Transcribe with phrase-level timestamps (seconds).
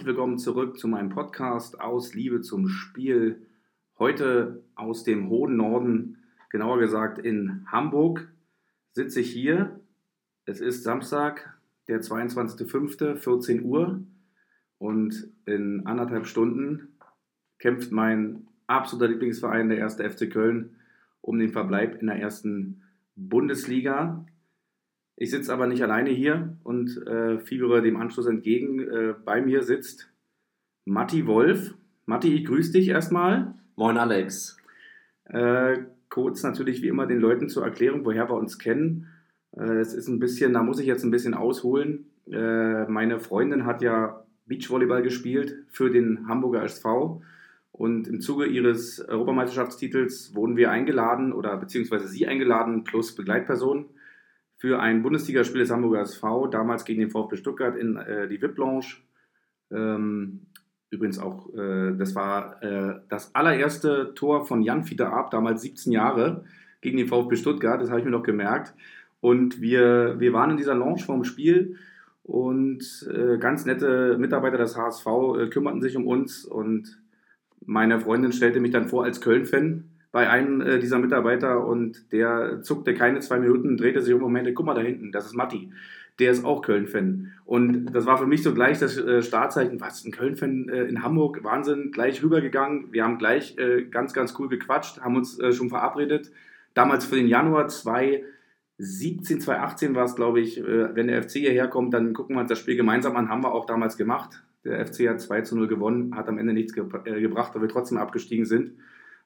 [0.00, 3.46] Herzlich willkommen zurück zu meinem Podcast aus Liebe zum Spiel.
[3.98, 6.16] Heute aus dem hohen Norden,
[6.48, 8.32] genauer gesagt in Hamburg,
[8.92, 9.78] sitze ich hier.
[10.46, 11.54] Es ist Samstag,
[11.86, 14.02] der 22.05., Uhr.
[14.78, 16.96] Und in anderthalb Stunden
[17.58, 20.76] kämpft mein absoluter Lieblingsverein, der erste FC Köln,
[21.20, 22.84] um den Verbleib in der ersten
[23.16, 24.24] Bundesliga.
[25.22, 28.80] Ich sitze aber nicht alleine hier und äh, fiebere dem Anschluss entgegen.
[28.80, 30.10] Äh, bei mir sitzt
[30.86, 31.74] Matti Wolf.
[32.06, 33.52] Matti, ich grüße dich erstmal.
[33.76, 34.56] Moin Alex.
[35.24, 35.76] Äh,
[36.08, 39.08] kurz natürlich wie immer den Leuten zur Erklärung, woher wir uns kennen.
[39.54, 42.06] Äh, es ist ein bisschen, da muss ich jetzt ein bisschen ausholen.
[42.26, 47.20] Äh, meine Freundin hat ja Beachvolleyball gespielt für den Hamburger SV.
[47.72, 53.84] Und im Zuge ihres Europameisterschaftstitels wurden wir eingeladen oder beziehungsweise sie eingeladen plus Begleitpersonen
[54.60, 58.58] für ein Bundesligaspiel des Hamburger SV, damals gegen den VfB Stuttgart in äh, die VIP
[58.58, 58.84] Lounge.
[59.72, 60.40] Ähm,
[60.90, 65.92] übrigens auch, äh, das war äh, das allererste Tor von Jan Fiete Ab, damals 17
[65.92, 66.44] Jahre,
[66.82, 68.74] gegen den VfB Stuttgart, das habe ich mir noch gemerkt.
[69.20, 71.76] Und wir, wir waren in dieser Lounge vorm Spiel
[72.22, 75.06] und äh, ganz nette Mitarbeiter des HSV
[75.38, 77.00] äh, kümmerten sich um uns und
[77.64, 82.62] meine Freundin stellte mich dann vor als Köln-Fan bei einem äh, dieser Mitarbeiter und der
[82.62, 85.34] zuckte keine zwei Minuten, drehte sich um und meinte, guck mal da hinten, das ist
[85.34, 85.70] Matti.
[86.18, 87.32] Der ist auch Köln-Fan.
[87.46, 91.02] Und das war für mich so gleich das äh, Startzeichen, was, ein Köln-Fan äh, in
[91.02, 92.92] Hamburg, Wahnsinn, gleich rübergegangen.
[92.92, 96.30] Wir haben gleich äh, ganz, ganz cool gequatscht, haben uns äh, schon verabredet.
[96.74, 101.68] Damals für den Januar 2017, 2018 war es, glaube ich, äh, wenn der FC hierher
[101.68, 104.42] kommt, dann gucken wir uns das Spiel gemeinsam an, haben wir auch damals gemacht.
[104.64, 107.68] Der FC hat 2 zu 0 gewonnen, hat am Ende nichts ge gebracht, weil wir
[107.68, 108.72] trotzdem abgestiegen sind.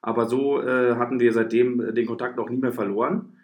[0.04, 3.38] Aber so äh, hatten wir seitdem äh, den Kontakt auch nie mehr verloren.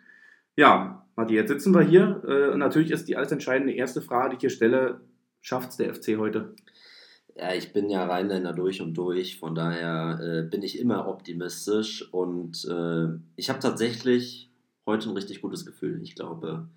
[0.56, 2.22] Ja, Matti, jetzt sitzen wir hier.
[2.28, 5.00] Äh, und natürlich ist die alles entscheidende erste Frage, die ich hier stelle:
[5.40, 6.54] Schafft es der FC heute?
[7.34, 12.12] Ja, ich bin ja Rheinländer durch und durch, von daher äh, bin ich immer optimistisch
[12.12, 13.06] und äh,
[13.36, 14.50] ich habe tatsächlich
[14.84, 16.02] heute ein richtig gutes Gefühl.
[16.02, 16.68] Ich glaube,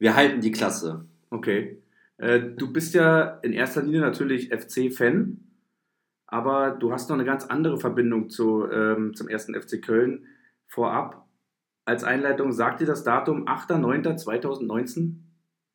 [0.00, 1.04] wir halten die Klasse.
[1.30, 1.80] Okay.
[2.16, 5.38] Äh, du bist ja in erster Linie natürlich FC-Fan
[6.30, 10.26] aber du hast noch eine ganz andere Verbindung zu, ähm, zum ersten FC Köln
[10.66, 11.26] vorab.
[11.84, 15.16] Als Einleitung, sagt dir das Datum 8.9.2019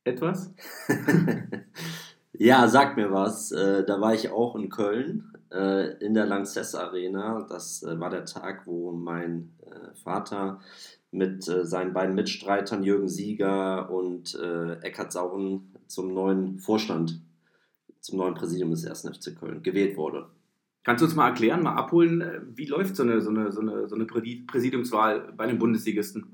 [0.05, 0.53] etwas?
[2.33, 3.51] ja, sag mir was.
[3.51, 7.45] Äh, da war ich auch in Köln äh, in der Lanxess Arena.
[7.49, 10.61] Das äh, war der Tag, wo mein äh, Vater
[11.11, 17.21] mit äh, seinen beiden Mitstreitern Jürgen Sieger und äh, Eckhard Sauren zum neuen Vorstand,
[17.99, 19.09] zum neuen Präsidium des 1.
[19.17, 20.29] FC Köln gewählt wurde.
[20.85, 23.59] Kannst du uns mal erklären, mal abholen, äh, wie läuft so eine, so eine, so
[23.59, 26.27] eine, Präsidiumswahl bei einem Bundesligisten?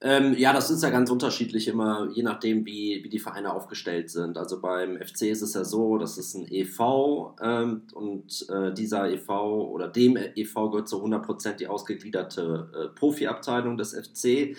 [0.00, 4.10] Ähm, ja, das ist ja ganz unterschiedlich immer, je nachdem, wie, wie die Vereine aufgestellt
[4.10, 4.38] sind.
[4.38, 9.10] Also beim FC ist es ja so, das ist ein EV ähm, und äh, dieser
[9.10, 9.30] EV
[9.72, 14.56] oder dem EV gehört zu 100% die ausgegliederte äh, Profiabteilung des FC.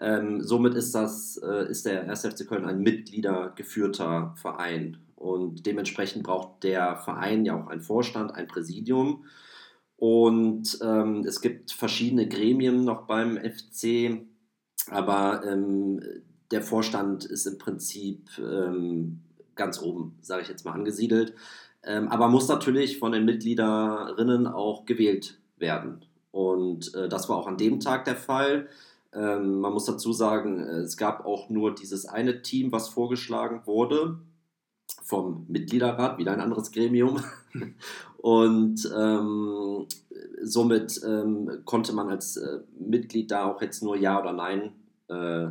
[0.00, 2.26] Ähm, somit ist, das, äh, ist der 1.
[2.26, 4.98] FC Köln ein mitgliedergeführter Verein.
[5.24, 9.24] Und dementsprechend braucht der Verein ja auch einen Vorstand, ein Präsidium.
[9.96, 14.20] Und ähm, es gibt verschiedene Gremien noch beim FC,
[14.90, 15.98] aber ähm,
[16.50, 19.22] der Vorstand ist im Prinzip ähm,
[19.54, 21.32] ganz oben, sage ich jetzt mal, angesiedelt.
[21.84, 26.04] Ähm, aber muss natürlich von den Mitgliederinnen auch gewählt werden.
[26.32, 28.68] Und äh, das war auch an dem Tag der Fall.
[29.14, 34.18] Ähm, man muss dazu sagen, es gab auch nur dieses eine Team, was vorgeschlagen wurde
[35.04, 37.20] vom Mitgliederrat, wieder ein anderes Gremium.
[38.16, 39.86] Und ähm,
[40.42, 44.72] somit ähm, konnte man als äh, Mitglied da auch jetzt nur Ja oder Nein
[45.08, 45.48] äh,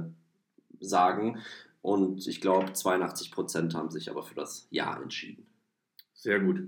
[0.79, 1.37] sagen.
[1.83, 5.45] Und ich glaube, 82 Prozent haben sich aber für das Ja entschieden.
[6.13, 6.61] Sehr gut.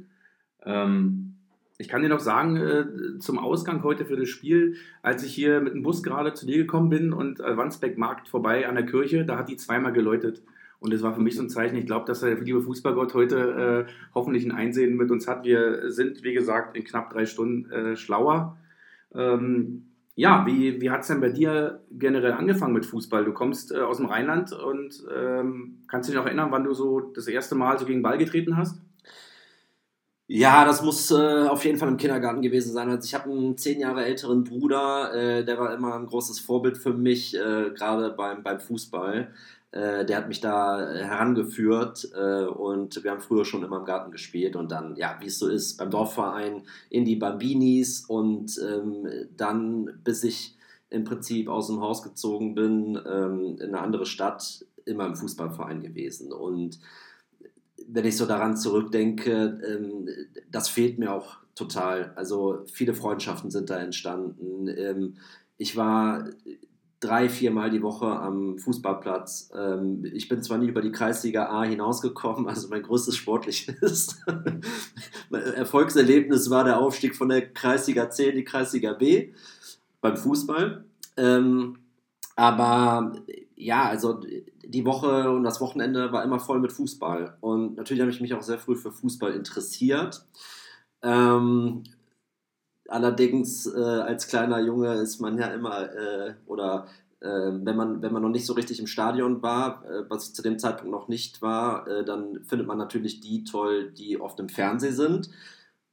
[0.63, 1.35] Ähm,
[1.77, 5.59] ich kann dir noch sagen, äh, zum Ausgang heute für das Spiel, als ich hier
[5.59, 8.85] mit dem Bus gerade zu dir gekommen bin und äh, Wandsbeck Markt vorbei an der
[8.85, 10.43] Kirche, da hat die zweimal geläutet.
[10.80, 11.77] Und das war für mich so ein Zeichen.
[11.77, 15.45] Ich glaube, dass der liebe Fußballgott heute äh, hoffentlich ein Einsehen mit uns hat.
[15.45, 18.57] Wir sind, wie gesagt, in knapp drei Stunden äh, schlauer.
[19.13, 23.25] Ähm, ja, wie, wie hat es denn bei dir generell angefangen mit Fußball?
[23.25, 27.00] Du kommst äh, aus dem Rheinland und ähm, kannst dich noch erinnern, wann du so
[27.01, 28.81] das erste Mal so gegen Ball getreten hast?
[30.27, 32.89] Ja, das muss äh, auf jeden Fall im Kindergarten gewesen sein.
[32.89, 36.80] Also ich habe einen zehn Jahre älteren Bruder, äh, der war immer ein großes Vorbild
[36.80, 39.31] für mich, äh, gerade beim, beim Fußball.
[39.75, 43.86] Äh, der hat mich da äh, herangeführt äh, und wir haben früher schon immer im
[43.86, 48.57] Garten gespielt und dann, ja, wie es so ist, beim Dorfverein in die Bambinis und
[48.66, 49.06] ähm,
[49.36, 50.57] dann, bis ich
[50.89, 55.81] im Prinzip aus dem Haus gezogen bin, ähm, in eine andere Stadt, immer im Fußballverein
[55.81, 56.31] gewesen.
[56.31, 56.80] Und
[57.86, 60.07] wenn ich so daran zurückdenke, ähm,
[60.50, 62.13] das fehlt mir auch total.
[62.16, 64.69] Also viele Freundschaften sind da entstanden.
[64.69, 65.18] Ähm,
[65.57, 66.30] ich war
[67.05, 69.51] drei, viermal die Woche am Fußballplatz.
[69.55, 74.21] Ähm, ich bin zwar nie über die Kreisliga A hinausgekommen, also mein größtes sportliches
[75.31, 79.33] Erfolgserlebnis war der Aufstieg von der Kreisliga C in die Kreisliga B
[80.01, 80.83] beim Fußball.
[81.17, 81.77] Ähm,
[82.35, 83.13] aber
[83.55, 84.19] ja, also
[84.65, 87.37] die Woche und das Wochenende war immer voll mit Fußball.
[87.39, 90.25] Und natürlich habe ich mich auch sehr früh für Fußball interessiert.
[91.01, 91.83] Ähm,
[92.87, 96.87] allerdings äh, als kleiner Junge ist man ja immer, äh, oder
[97.19, 100.35] äh, wenn, man, wenn man noch nicht so richtig im Stadion war, äh, was ich
[100.35, 104.39] zu dem Zeitpunkt noch nicht war, äh, dann findet man natürlich die toll, die oft
[104.39, 105.29] im Fernsehen sind.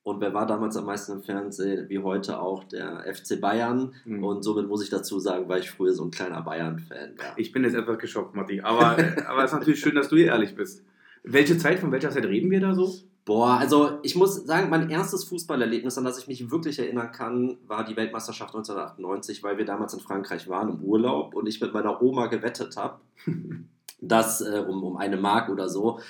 [0.05, 3.95] Und wer war damals am meisten im Fernsehen, wie heute auch, der FC Bayern.
[4.05, 4.25] Mhm.
[4.25, 7.15] Und somit muss ich dazu sagen, war ich früher so ein kleiner Bayern-Fan.
[7.19, 7.35] Ja.
[7.37, 8.61] Ich bin jetzt etwas geschockt, Matti.
[8.61, 8.97] Aber,
[9.29, 10.85] aber es ist natürlich schön, dass du hier ehrlich bist.
[11.23, 12.93] Welche Zeit, von welcher Zeit reden wir da so?
[13.25, 17.57] Boah, also ich muss sagen, mein erstes Fußballerlebnis, an das ich mich wirklich erinnern kann,
[17.69, 21.73] war die Weltmeisterschaft 1998, weil wir damals in Frankreich waren im Urlaub und ich mit
[21.73, 23.01] meiner Oma gewettet habe,
[24.01, 26.01] dass äh, um, um eine Mark oder so,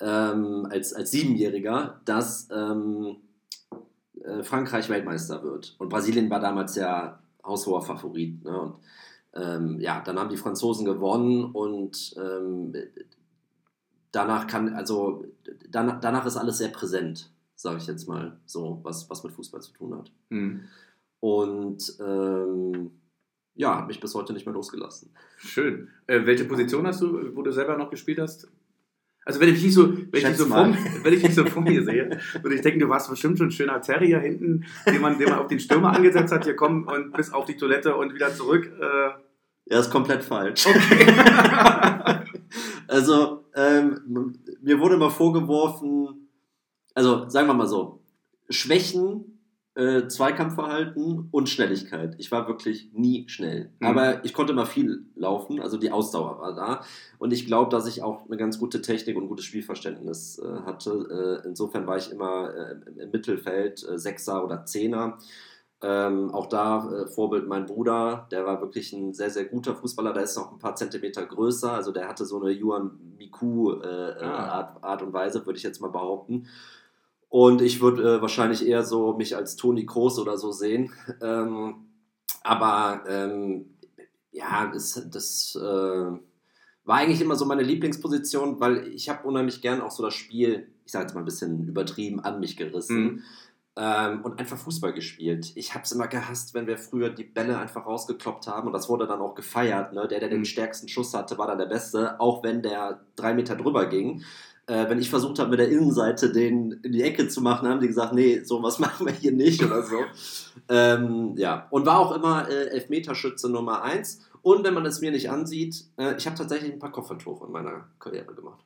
[0.00, 3.16] ähm, als, als Siebenjähriger, dass ähm,
[4.22, 5.74] äh, Frankreich Weltmeister wird.
[5.78, 8.44] Und Brasilien war damals ja haushoher Favorit.
[8.44, 8.60] Ne?
[8.60, 8.74] Und
[9.34, 12.72] ähm, ja, dann haben die Franzosen gewonnen und ähm,
[14.12, 15.24] danach kann, also
[15.68, 19.60] danach, danach ist alles sehr präsent, sage ich jetzt mal, so, was, was mit Fußball
[19.60, 20.10] zu tun hat.
[20.30, 20.64] Mhm.
[21.20, 22.90] Und ähm,
[23.54, 25.10] ja, hat mich bis heute nicht mehr losgelassen.
[25.38, 25.88] Schön.
[26.06, 28.48] Äh, welche Position hast du, wo du selber noch gespielt hast?
[29.26, 31.84] Also wenn ich dich so, wenn ich, so vor, wenn ich dich so vor mir
[31.84, 35.28] sehe, würde ich denken, du warst bestimmt schon ein schöner Terrier hinten, den man, den
[35.28, 38.34] man auf den Stürmer angesetzt hat, hier komm und bis auf die Toilette und wieder
[38.34, 38.72] zurück.
[38.80, 39.10] Äh.
[39.66, 40.66] Ja, ist komplett falsch.
[40.66, 41.06] Okay.
[42.88, 46.28] also, ähm, mir wurde mal vorgeworfen,
[46.94, 48.00] also sagen wir mal so,
[48.48, 49.30] Schwächen
[49.76, 52.16] äh, Zweikampfverhalten und Schnelligkeit.
[52.18, 53.70] Ich war wirklich nie schnell.
[53.78, 53.86] Mhm.
[53.86, 56.82] Aber ich konnte mal viel laufen, also die Ausdauer war da.
[57.18, 61.40] Und ich glaube, dass ich auch eine ganz gute Technik und gutes Spielverständnis äh, hatte.
[61.44, 65.18] Äh, insofern war ich immer äh, im Mittelfeld, äh, Sechser oder Zehner.
[65.82, 70.12] Ähm, auch da äh, Vorbild mein Bruder, der war wirklich ein sehr, sehr guter Fußballer.
[70.12, 71.72] Der ist noch ein paar Zentimeter größer.
[71.72, 74.16] Also der hatte so eine Juan Miku ah.
[74.20, 76.46] Art, Art und Weise, würde ich jetzt mal behaupten.
[77.30, 80.92] Und ich würde äh, wahrscheinlich eher so mich als Toni Kroos oder so sehen.
[81.22, 81.86] Ähm,
[82.42, 83.76] aber ähm,
[84.32, 85.60] ja, das, das äh,
[86.84, 90.68] war eigentlich immer so meine Lieblingsposition, weil ich habe unheimlich gern auch so das Spiel,
[90.84, 93.02] ich sage jetzt mal ein bisschen übertrieben, an mich gerissen.
[93.02, 93.22] Mhm.
[93.76, 95.52] Ähm, und einfach Fußball gespielt.
[95.54, 98.88] Ich habe es immer gehasst, wenn wir früher die Bälle einfach rausgekloppt haben und das
[98.88, 99.92] wurde dann auch gefeiert.
[99.92, 100.08] Ne?
[100.08, 100.44] Der, der den mhm.
[100.44, 104.22] stärksten Schuss hatte, war dann der Beste, auch wenn der drei Meter drüber ging
[104.70, 107.80] äh, wenn ich versucht habe, mit der Innenseite den in die Ecke zu machen, haben
[107.80, 109.98] die gesagt, nee, sowas machen wir hier nicht oder so.
[110.68, 114.20] ähm, ja, und war auch immer äh, Elfmeterschütze Nummer 1.
[114.42, 117.52] Und wenn man es mir nicht ansieht, äh, ich habe tatsächlich ein paar Koffertore in
[117.52, 118.64] meiner Karriere gemacht.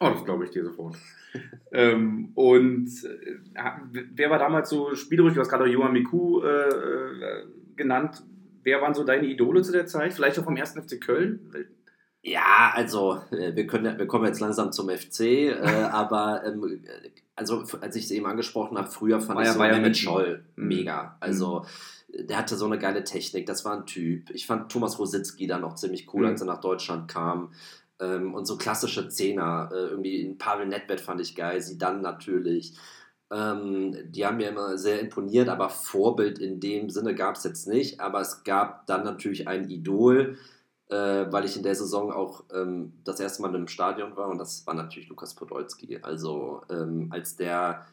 [0.00, 0.96] Oh, das glaube ich dir sofort.
[1.72, 3.38] ähm, und äh,
[4.14, 5.34] wer war damals so spielerisch?
[5.34, 7.46] Du hast gerade Johann Miku äh, äh,
[7.76, 8.22] genannt.
[8.64, 10.12] Wer waren so deine Idole zu der Zeit?
[10.12, 10.72] Vielleicht auch vom 1.
[10.72, 11.40] FC Köln?
[12.22, 15.52] Ja, also äh, wir, können, wir kommen jetzt langsam zum FC, äh,
[15.92, 16.84] aber ähm,
[17.34, 20.44] also als ich es eben angesprochen habe, früher fand war ich ja, so Mehmet Scholl
[20.56, 20.68] mhm.
[20.68, 21.16] mega.
[21.18, 21.64] Also
[22.08, 24.30] der hatte so eine geile Technik, das war ein Typ.
[24.30, 26.28] Ich fand Thomas Rositzky da noch ziemlich cool, mhm.
[26.28, 27.52] als er nach Deutschland kam.
[28.02, 32.02] Ähm, und so klassische Zehner, äh, irgendwie in Pavel Nedved fand ich geil, sie dann
[32.02, 32.76] natürlich.
[33.30, 37.68] Ähm, die haben mir immer sehr imponiert, aber Vorbild in dem Sinne gab es jetzt
[37.68, 38.00] nicht.
[38.00, 40.36] Aber es gab dann natürlich ein Idol,
[40.90, 44.38] äh, weil ich in der Saison auch ähm, das erste Mal im Stadion war und
[44.38, 46.00] das war natürlich Lukas Podolski.
[46.02, 47.86] Also ähm, als der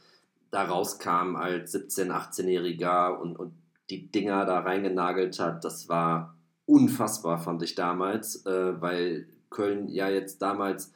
[0.52, 3.54] da rauskam als 17-, 18-Jähriger und, und
[3.90, 6.36] die Dinger da reingenagelt hat, das war
[6.66, 10.92] unfassbar, fand ich damals, äh, weil Köln ja jetzt damals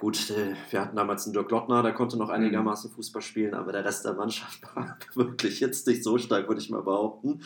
[0.00, 2.34] Gut, äh, wir hatten damals einen Dirk Lottner, der konnte noch mhm.
[2.34, 6.60] einigermaßen Fußball spielen, aber der Rest der Mannschaft war wirklich jetzt nicht so stark, würde
[6.60, 7.40] ich mal behaupten.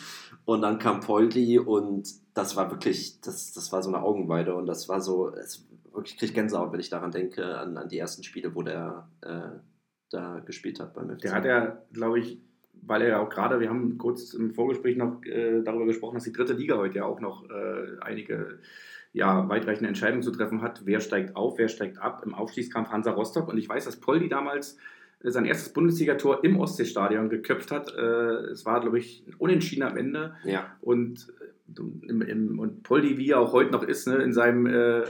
[0.45, 4.65] Und dann kam Poldi und das war wirklich, das, das war so eine Augenweide und
[4.65, 8.23] das war so, es wirklich kriege Gänsehaut, wenn ich daran denke, an, an die ersten
[8.23, 9.59] Spiele, wo der äh,
[10.09, 11.21] da gespielt hat beim FC.
[11.21, 12.41] Der hat ja, glaube ich,
[12.81, 16.23] weil er ja auch gerade, wir haben kurz im Vorgespräch noch äh, darüber gesprochen, dass
[16.23, 18.59] die dritte Liga heute ja auch noch äh, einige
[19.13, 23.11] ja, weitreichende Entscheidungen zu treffen hat, wer steigt auf, wer steigt ab im Aufstiegskampf Hansa
[23.11, 23.47] Rostock.
[23.47, 24.77] Und ich weiß, dass Poldi damals
[25.23, 27.93] äh, sein erstes Bundesligator im Ostseestadion geköpft hat.
[27.95, 28.01] Äh,
[28.51, 30.33] es war, glaube ich, Unentschieden am Ende.
[30.43, 30.65] Ja.
[30.81, 31.31] Und
[31.77, 35.03] im, im, und Poldi, wie er auch heute noch ist, ne, in, seinem, äh,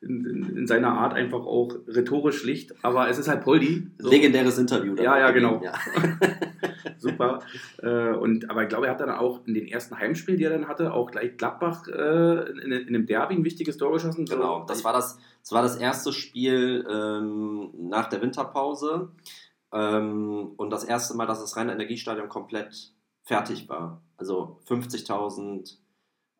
[0.00, 3.88] in, in, seiner Art einfach auch rhetorisch schlicht, aber es ist halt Poldi.
[3.98, 4.10] So.
[4.10, 4.94] Legendäres Interview.
[4.96, 5.62] Ja, ja, genau.
[5.62, 5.74] Ja.
[6.98, 7.40] Super.
[7.82, 10.50] Äh, und, aber ich glaube, er hat dann auch in den ersten Heimspielen, die er
[10.50, 14.24] dann hatte, auch gleich Gladbach äh, in, in einem Derby ein wichtiges Tor geschossen.
[14.24, 19.10] Genau, das war das, das, war das erste Spiel ähm, nach der Winterpause
[19.72, 24.00] ähm, und das erste Mal, dass das reine Energiestadion komplett fertig war.
[24.16, 25.76] Also 50.000,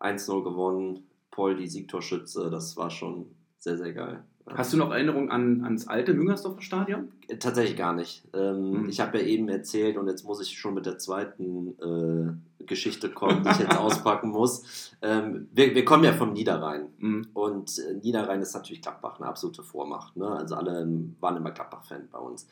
[0.01, 4.25] 1-0 gewonnen, Paul die Siegtorschütze, das war schon sehr, sehr geil.
[4.55, 7.09] Hast du noch Erinnerungen an, ans alte Müngersdorfer Stadion?
[7.41, 8.23] Tatsächlich gar nicht.
[8.33, 8.89] Ähm, hm.
[8.89, 13.11] Ich habe ja eben erzählt und jetzt muss ich schon mit der zweiten äh, Geschichte
[13.11, 14.93] kommen, die ich jetzt auspacken muss.
[15.03, 17.29] Ähm, wir, wir, kommen ja vom Niederrhein hm.
[17.35, 20.17] und äh, Niederrhein ist natürlich Gladbach eine absolute Vormacht.
[20.17, 20.29] Ne?
[20.29, 20.87] Also alle
[21.21, 22.47] waren immer Gladbach-Fan bei uns.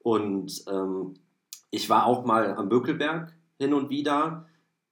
[0.00, 1.14] Und ähm,
[1.70, 4.46] ich war auch mal am Bökelberg hin und wieder.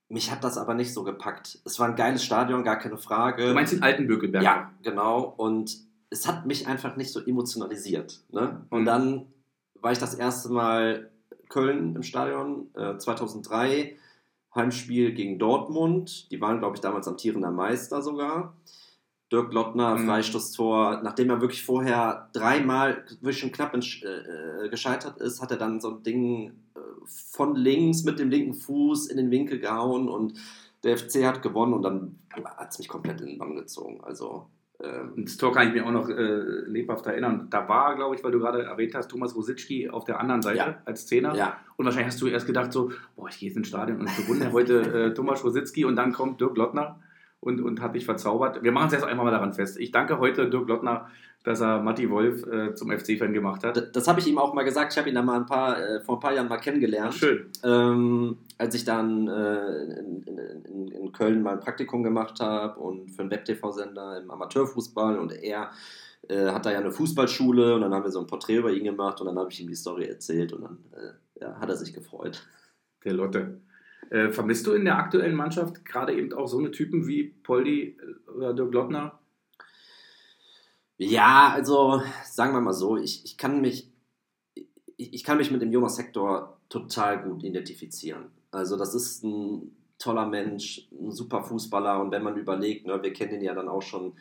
[0.09, 1.59] Mich hat das aber nicht so gepackt.
[1.65, 3.49] Es war ein geiles Stadion, gar keine Frage.
[3.49, 4.43] Du meinst den alten Bökelberg?
[4.43, 5.35] Ja, genau.
[5.37, 8.21] Und es hat mich einfach nicht so emotionalisiert.
[8.31, 8.65] Ne?
[8.71, 8.87] Und mhm.
[8.87, 9.27] dann
[9.81, 11.11] war ich das erste Mal
[11.49, 13.97] Köln im Stadion, äh, 2003,
[14.55, 16.31] Heimspiel gegen Dortmund.
[16.31, 18.55] Die waren, glaube ich, damals amtierender Meister sogar.
[19.31, 20.07] Dirk Lottner, mhm.
[20.07, 21.03] Freistoßtor.
[21.03, 25.81] Nachdem er wirklich vorher dreimal wirklich schon knapp äh, äh, gescheitert ist, hat er dann
[25.81, 30.35] so ein Ding äh, von links mit dem linken Fuß in den Winkel gehauen und
[30.85, 34.01] der FC hat gewonnen und dann hat es mich komplett in den Bann gezogen.
[34.05, 34.47] Also
[34.83, 37.49] ähm, das Tor kann ich mir auch noch äh, lebhaft erinnern.
[37.51, 40.59] Da war, glaube ich, weil du gerade erwähnt hast, Thomas Rositzky auf der anderen Seite
[40.59, 40.83] ja.
[40.85, 41.35] als Zehner.
[41.35, 41.57] Ja.
[41.77, 44.53] Und wahrscheinlich hast du erst gedacht so, boah, ich gehe jetzt ins Stadion und bewundere
[44.53, 47.01] heute äh, Thomas Rositzky und dann kommt Dirk Lottner
[47.41, 48.63] und, und hat dich verzaubert.
[48.63, 49.79] Wir machen es jetzt einmal mal daran fest.
[49.79, 51.09] Ich danke heute Dirk Lottner,
[51.47, 53.77] dass er Matti Wolf äh, zum FC-Fan gemacht hat.
[53.77, 54.93] Das, das habe ich ihm auch mal gesagt.
[54.93, 57.15] Ich habe ihn dann mal ein paar, äh, vor ein paar Jahren mal kennengelernt.
[57.15, 57.47] Schön.
[57.63, 63.13] Ähm, als ich dann äh, in, in, in, Köln mal ein Praktikum gemacht habe und
[63.13, 65.71] für einen Web-TV-Sender im Amateurfußball und er
[66.29, 68.83] äh, hat da ja eine Fußballschule und dann haben wir so ein Porträt über ihn
[68.83, 71.77] gemacht und dann habe ich ihm die Story erzählt und dann äh, ja, hat er
[71.77, 72.45] sich gefreut.
[73.05, 73.61] Der Lotte.
[74.11, 77.97] Äh, vermisst du in der aktuellen Mannschaft gerade eben auch so eine Typen wie Poldi
[78.35, 79.21] oder Dirk Lottner?
[80.99, 83.93] Ja, also sagen wir mal so, ich, ich kann mich
[84.97, 88.31] ich, kann mich mit dem Jonas-Sektor total gut identifizieren.
[88.51, 93.13] Also das ist ein toller Mensch, ein super Fußballer und wenn man überlegt, ne, wir
[93.13, 94.15] kennen ihn ja dann auch schon,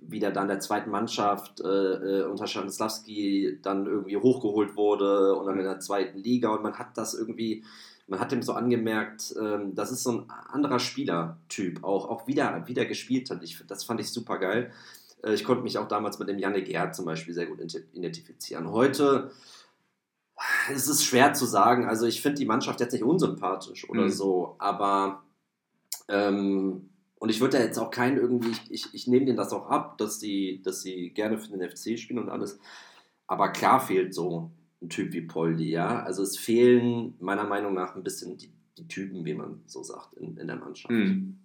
[0.00, 5.46] wie der dann der zweiten Mannschaft äh, äh unter Schanislawski dann irgendwie hochgeholt wurde und
[5.46, 7.64] dann in der zweiten Liga und man hat das irgendwie
[8.08, 12.66] man hat ihm so angemerkt, ähm, das ist so ein anderer Spielertyp, auch, auch wieder,
[12.66, 13.42] wieder gespielt hat.
[13.42, 14.72] Ich, das fand ich super geil.
[15.22, 17.58] Äh, ich konnte mich auch damals mit dem Yannick Gerd zum Beispiel sehr gut
[17.92, 18.70] identifizieren.
[18.70, 19.30] Heute
[20.72, 21.86] ist es schwer zu sagen.
[21.86, 24.10] Also ich finde die Mannschaft jetzt nicht unsympathisch oder mhm.
[24.10, 25.22] so, aber
[26.08, 26.88] ähm,
[27.18, 29.68] und ich würde ja jetzt auch keinen irgendwie, ich, ich, ich nehme denen das auch
[29.68, 32.58] ab, dass sie, dass sie gerne für den FC spielen und alles.
[33.28, 34.50] Aber klar fehlt so
[34.82, 36.02] ein Typ wie Poldi, ja.
[36.02, 40.14] Also es fehlen meiner Meinung nach ein bisschen die, die Typen, wie man so sagt,
[40.14, 40.90] in, in der Mannschaft.
[40.90, 41.38] Mhm.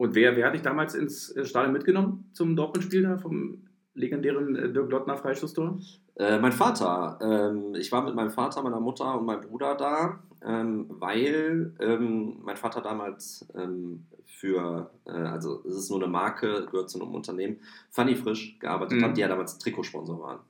[0.00, 4.72] Und wer, wer hat dich damals ins Stadion mitgenommen zum Dortmund-Spiel da vom legendären äh,
[4.72, 5.78] Dirk Lottner Freistoßtor?
[6.16, 7.18] Äh, mein Vater.
[7.20, 12.38] Ähm, ich war mit meinem Vater, meiner Mutter und meinem Bruder da, ähm, weil ähm,
[12.40, 17.14] mein Vater damals ähm, für, äh, also es ist nur eine Marke, gehört zu einem
[17.14, 17.58] Unternehmen,
[17.90, 19.04] Funny Frisch gearbeitet mhm.
[19.04, 20.40] hat, die ja damals Trikotsponsor waren.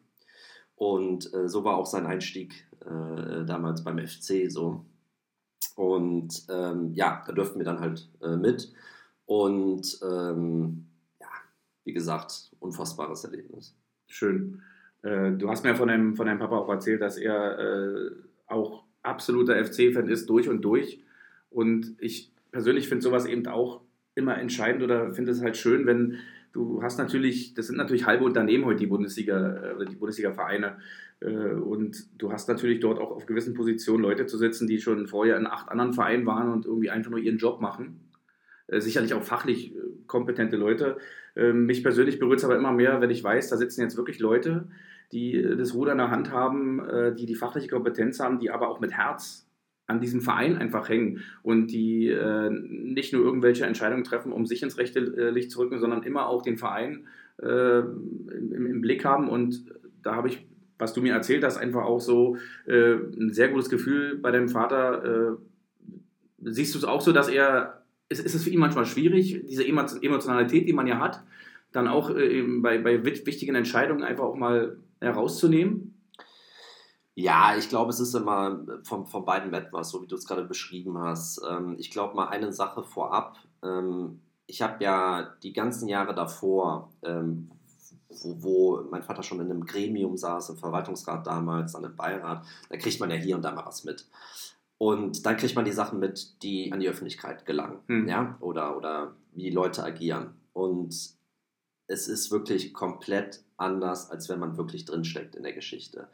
[0.76, 4.85] Und äh, so war auch sein Einstieg äh, damals beim FC so.
[5.75, 8.73] Und ähm, ja, da dürften wir dann halt äh, mit.
[9.31, 10.87] Und ähm,
[11.21, 11.29] ja,
[11.85, 13.77] wie gesagt, unfassbares Erlebnis.
[14.09, 14.61] Schön.
[15.03, 18.11] Äh, du hast mir von deinem, von deinem Papa auch erzählt, dass er äh,
[18.49, 21.01] auch absoluter FC-Fan ist, durch und durch.
[21.49, 23.83] Und ich persönlich finde sowas eben auch
[24.17, 26.17] immer entscheidend oder finde es halt schön, wenn
[26.53, 30.79] du hast natürlich, das sind natürlich halbe Unternehmen heute, die Bundesliga äh, die Bundesliga-Vereine.
[31.21, 35.07] Äh, und du hast natürlich dort auch auf gewissen Positionen Leute zu sitzen, die schon
[35.07, 38.10] vorher in acht anderen Vereinen waren und irgendwie einfach nur ihren Job machen.
[38.71, 39.75] Äh, sicherlich auch fachlich
[40.07, 40.99] kompetente Leute.
[41.37, 44.19] Ähm, mich persönlich berührt es aber immer mehr, wenn ich weiß, da sitzen jetzt wirklich
[44.19, 44.69] Leute,
[45.12, 48.79] die das Ruder in der Hand haben, die die fachliche Kompetenz haben, die aber auch
[48.79, 49.50] mit Herz
[49.91, 54.62] an diesem Verein einfach hängen und die äh, nicht nur irgendwelche Entscheidungen treffen, um sich
[54.62, 57.09] ins rechte äh, Licht zu rücken, sondern immer auch den Verein
[57.43, 59.29] äh, im, Blick haben.
[59.29, 59.65] Und
[60.03, 60.47] da habe ich,
[60.79, 62.37] was du mir erzählt hast, einfach auch so
[62.67, 65.05] äh, ein sehr gutes Gefühl bei deinem Vater.
[65.05, 67.80] Äh, siehst du es auch so, dass er,
[68.11, 71.23] ist, ist es für ihn manchmal schwierig, diese Emotionalität, die man ja hat,
[71.73, 75.95] dann auch äh, bei, bei wichtigen Entscheidungen einfach auch mal herauszunehmen?
[77.14, 80.45] Ja, ich glaube, es ist immer von, von beiden etwas, so wie du es gerade
[80.45, 81.40] beschrieben hast.
[81.49, 83.38] Ähm, ich glaube mal eine Sache vorab.
[83.62, 87.50] Ähm, ich habe ja die ganzen Jahre davor, ähm,
[88.09, 92.45] wo, wo, mein Vater schon in einem Gremium saß, im Verwaltungsrat damals, dann im Beirat,
[92.69, 94.07] da kriegt man ja hier und da mal was mit.
[94.81, 98.09] Und dann kriegt man die Sachen mit, die an die Öffentlichkeit gelangen, hm.
[98.09, 100.33] ja, oder, oder wie Leute agieren.
[100.55, 100.95] Und
[101.87, 106.09] es ist wirklich komplett anders, als wenn man wirklich drinsteckt in der Geschichte.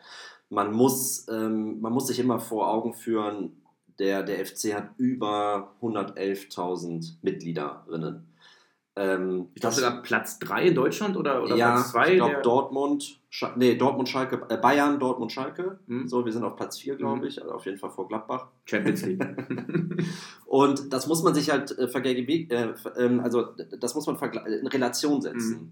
[0.49, 3.63] Man muss, ähm, man muss sich immer vor Augen führen,
[4.01, 8.27] der, der FC hat über 111.000 Mitgliederinnen.
[8.99, 12.09] Ähm, ich glaube sogar Platz 3 in Deutschland oder, oder ja, Platz 2?
[12.13, 15.79] Ich glaube Dortmund, Sch nee, Dortmund, Schalke, äh, Bayern, Dortmund, Schalke.
[15.87, 16.09] Mhm.
[16.09, 17.27] So, wir sind auf Platz 4, glaube hm.
[17.27, 18.49] ich, also auf jeden Fall vor Gladbach.
[18.65, 19.23] Champions League.
[20.47, 23.49] und das muss man sich halt äh, äh, ähm, also
[23.79, 25.61] das muss man in Relation setzen.
[25.61, 25.71] Mhm.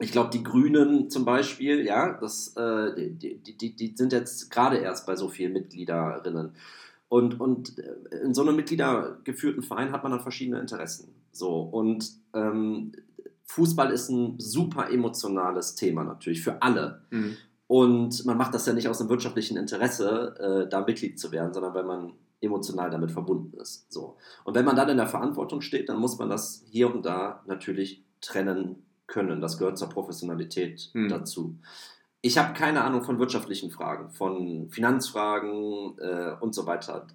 [0.00, 4.78] Ich glaube, die Grünen zum Beispiel, ja, das, äh, die, die, die sind jetzt gerade
[4.78, 6.52] erst bei so vielen Mitgliederinnen.
[7.08, 11.14] Und, und äh, in so einem mitgliedergeführten Verein hat man dann verschiedene Interessen.
[11.32, 12.92] So, und ähm,
[13.44, 17.02] Fußball ist ein super emotionales Thema natürlich für alle.
[17.10, 17.36] Mhm.
[17.66, 21.52] Und man macht das ja nicht aus einem wirtschaftlichen Interesse, äh, da Mitglied zu werden,
[21.52, 23.90] sondern weil man emotional damit verbunden ist.
[23.92, 24.16] So.
[24.44, 27.42] Und wenn man dann in der Verantwortung steht, dann muss man das hier und da
[27.46, 29.40] natürlich trennen können.
[29.40, 31.08] Das gehört zur Professionalität mhm.
[31.08, 31.58] dazu.
[32.26, 37.06] Ich habe keine Ahnung von wirtschaftlichen Fragen, von Finanzfragen äh, und so weiter.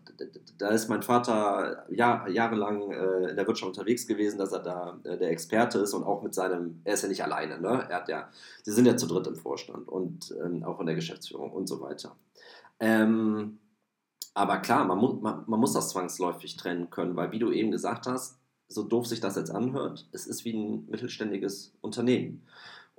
[0.59, 4.99] Da ist mein Vater Jahr, jahrelang äh, in der Wirtschaft unterwegs gewesen, dass er da
[5.03, 7.87] äh, der Experte ist und auch mit seinem, er ist ja nicht alleine, ne?
[7.89, 8.29] Er hat ja,
[8.61, 11.81] sie sind ja zu dritt im Vorstand und ähm, auch in der Geschäftsführung und so
[11.81, 12.15] weiter.
[12.79, 13.57] Ähm,
[14.35, 17.71] aber klar, man, mu man, man muss das zwangsläufig trennen können, weil wie du eben
[17.71, 18.37] gesagt hast,
[18.67, 22.45] so doof sich das jetzt anhört, es ist wie ein mittelständiges Unternehmen.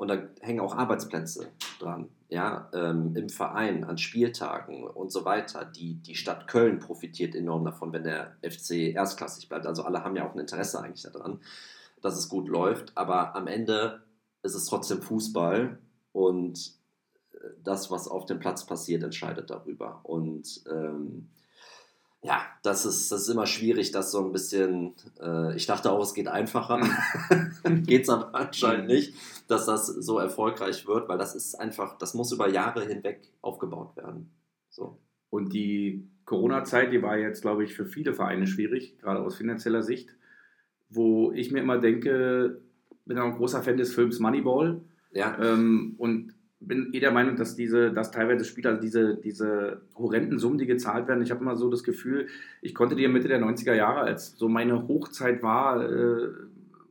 [0.01, 1.49] Und da hängen auch Arbeitsplätze
[1.79, 5.67] dran, ja, ähm, im Verein, an Spieltagen und so weiter.
[5.67, 9.67] Die, die Stadt Köln profitiert enorm davon, wenn der FC erstklassig bleibt.
[9.67, 11.41] Also alle haben ja auch ein Interesse eigentlich daran,
[12.01, 12.97] dass es gut läuft.
[12.97, 14.01] Aber am Ende
[14.43, 15.79] ist es trotzdem Fußball
[16.13, 16.73] und
[17.33, 20.01] äh, das, was auf dem Platz passiert, entscheidet darüber.
[20.05, 21.29] Und ähm,
[22.23, 24.95] ja, das ist, das ist immer schwierig, das so ein bisschen.
[25.21, 26.81] Äh, ich dachte auch, es geht einfacher.
[27.87, 29.15] geht es aber anscheinend nicht,
[29.49, 33.97] dass das so erfolgreich wird, weil das ist einfach, das muss über Jahre hinweg aufgebaut
[33.97, 34.31] werden.
[34.69, 34.99] So.
[35.31, 39.83] Und die Corona-Zeit, die war jetzt, glaube ich, für viele Vereine schwierig, gerade aus finanzieller
[39.83, 40.11] Sicht,
[40.91, 42.61] wo ich mir immer denke,
[43.07, 44.83] bin auch ein großer Fan des Films Moneyball.
[45.13, 45.39] Ja.
[45.43, 50.59] Ähm, und bin eh der Meinung, dass diese, dass teilweise Spieler diese, diese horrenden Summen,
[50.59, 52.27] die gezahlt werden, ich habe immer so das Gefühl,
[52.61, 56.29] ich konnte dir Mitte der 90er Jahre, als so meine Hochzeit war, äh,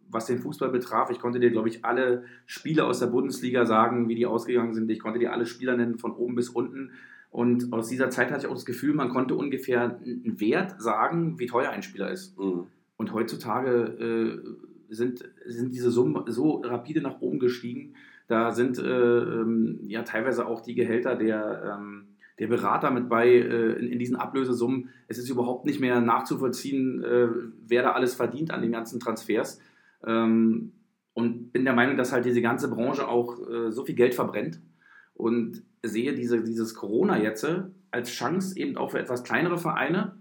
[0.09, 4.09] was den Fußball betraf, ich konnte dir, glaube ich, alle Spiele aus der Bundesliga sagen,
[4.09, 4.89] wie die ausgegangen sind.
[4.89, 6.91] Ich konnte dir alle Spieler nennen, von oben bis unten.
[7.29, 11.37] Und aus dieser Zeit hatte ich auch das Gefühl, man konnte ungefähr einen Wert sagen,
[11.37, 12.39] wie teuer ein Spieler ist.
[12.39, 12.63] Mhm.
[12.97, 14.41] Und heutzutage
[14.89, 17.93] äh, sind, sind diese Summen so rapide nach oben gestiegen,
[18.29, 23.27] da sind äh, ähm, ja teilweise auch die Gehälter der, ähm, der Berater mit bei
[23.27, 24.89] äh, in, in, diesen Ablösesummen.
[25.07, 27.27] Es ist überhaupt nicht mehr nachzuvollziehen, äh,
[27.65, 29.59] wer da alles verdient an den ganzen Transfers.
[30.05, 30.73] Ähm,
[31.13, 34.61] und bin der Meinung, dass halt diese ganze Branche auch äh, so viel Geld verbrennt
[35.15, 37.47] und sehe diese, dieses Corona jetzt
[37.89, 40.19] als Chance eben auch für etwas kleinere Vereine.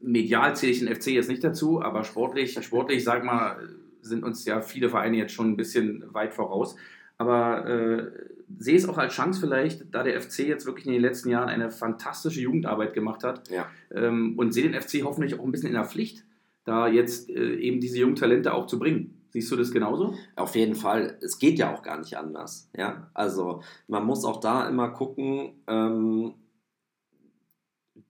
[0.00, 3.58] Medial zähle ich den FC jetzt nicht dazu, aber sportlich, sportlich, sag mal,
[4.04, 6.76] sind uns ja viele Vereine jetzt schon ein bisschen weit voraus.
[7.16, 8.10] Aber äh,
[8.58, 11.48] sehe es auch als Chance vielleicht, da der FC jetzt wirklich in den letzten Jahren
[11.48, 13.48] eine fantastische Jugendarbeit gemacht hat.
[13.50, 13.66] Ja.
[13.92, 16.24] Ähm, und sehe den FC hoffentlich auch ein bisschen in der Pflicht,
[16.64, 19.20] da jetzt äh, eben diese jungen Talente auch zu bringen.
[19.30, 20.14] Siehst du das genauso?
[20.36, 21.18] Auf jeden Fall.
[21.20, 22.70] Es geht ja auch gar nicht anders.
[22.76, 23.10] Ja?
[23.14, 26.34] Also man muss auch da immer gucken, ähm,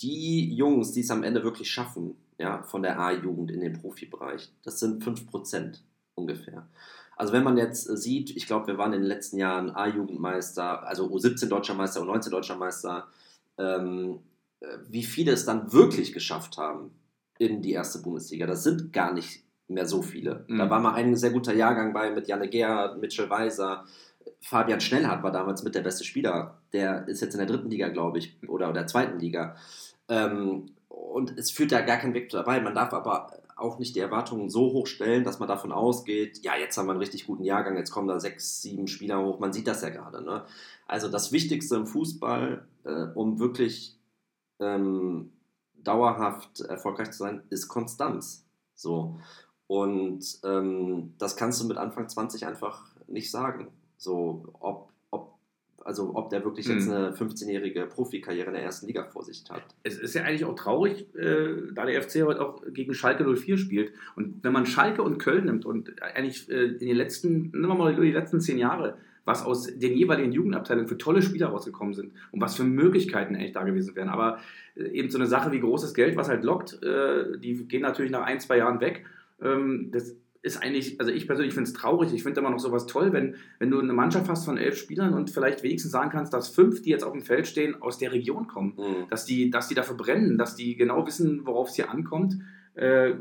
[0.03, 4.53] die Jungs, die es am Ende wirklich schaffen, ja, von der A-Jugend in den Profibereich.
[4.65, 5.81] Das sind 5%
[6.15, 6.69] ungefähr.
[7.17, 10.87] Also wenn man jetzt äh, sieht, ich glaube, wir waren in den letzten Jahren A-Jugendmeister,
[10.87, 13.09] also U17 Deutscher Meister, U19 Deutscher Meister,
[13.59, 14.21] ähm,
[14.61, 16.91] äh, wie viele es dann wirklich geschafft haben
[17.39, 18.47] in die erste Bundesliga.
[18.47, 20.45] Das sind gar nicht mehr so viele.
[20.49, 20.59] Mhm.
[20.59, 23.85] Da war mal ein sehr guter Jahrgang bei mit Janne Gerhardt, Mitchell Weiser,
[24.41, 26.59] Fabian Schnellhardt war damals mit der beste Spieler.
[26.73, 29.57] Der ist jetzt in der dritten Liga, glaube ich, oder der zweiten Liga.
[30.09, 32.61] Ähm, und es führt ja gar kein Weg dabei.
[32.61, 36.57] Man darf aber auch nicht die Erwartungen so hoch stellen, dass man davon ausgeht, ja,
[36.57, 39.39] jetzt haben wir einen richtig guten Jahrgang, jetzt kommen da sechs, sieben Spieler hoch.
[39.39, 40.23] Man sieht das ja gerade.
[40.23, 40.45] Ne?
[40.87, 43.97] Also das Wichtigste im Fußball, äh, um wirklich
[44.61, 45.33] ähm,
[45.75, 48.45] dauerhaft erfolgreich zu sein, ist Konstanz.
[48.75, 49.17] So.
[49.67, 53.69] Und ähm, das kannst du mit Anfang 20 einfach nicht sagen.
[53.97, 54.91] So, ob
[55.85, 59.63] also ob der wirklich jetzt eine 15-jährige Profikarriere in der ersten Liga vor sich hat.
[59.83, 63.59] Es ist ja eigentlich auch traurig, äh, da der FC heute auch gegen Schalke 04
[63.59, 63.93] spielt.
[64.17, 67.75] Und wenn man Schalke und Köln nimmt und eigentlich äh, in den letzten, nehmen wir
[67.75, 72.13] mal die letzten zehn Jahre, was aus den jeweiligen Jugendabteilungen für tolle Spieler rausgekommen sind
[72.31, 74.09] und was für Möglichkeiten eigentlich da gewesen wären.
[74.09, 74.39] Aber
[74.77, 78.11] äh, eben so eine Sache wie großes Geld, was halt lockt, äh, die gehen natürlich
[78.11, 79.05] nach ein, zwei Jahren weg.
[79.43, 82.13] Ähm, das ist eigentlich, also ich persönlich finde es traurig.
[82.13, 85.15] Ich finde immer noch sowas toll, wenn, wenn du eine Mannschaft hast von elf Spielern
[85.15, 88.13] und vielleicht wenigstens sagen kannst, dass fünf, die jetzt auf dem Feld stehen, aus der
[88.13, 88.75] Region kommen.
[88.77, 89.09] Mhm.
[89.09, 92.37] Dass, die, dass die dafür brennen, dass die genau wissen, worauf es hier ankommt.
[92.75, 93.15] Äh,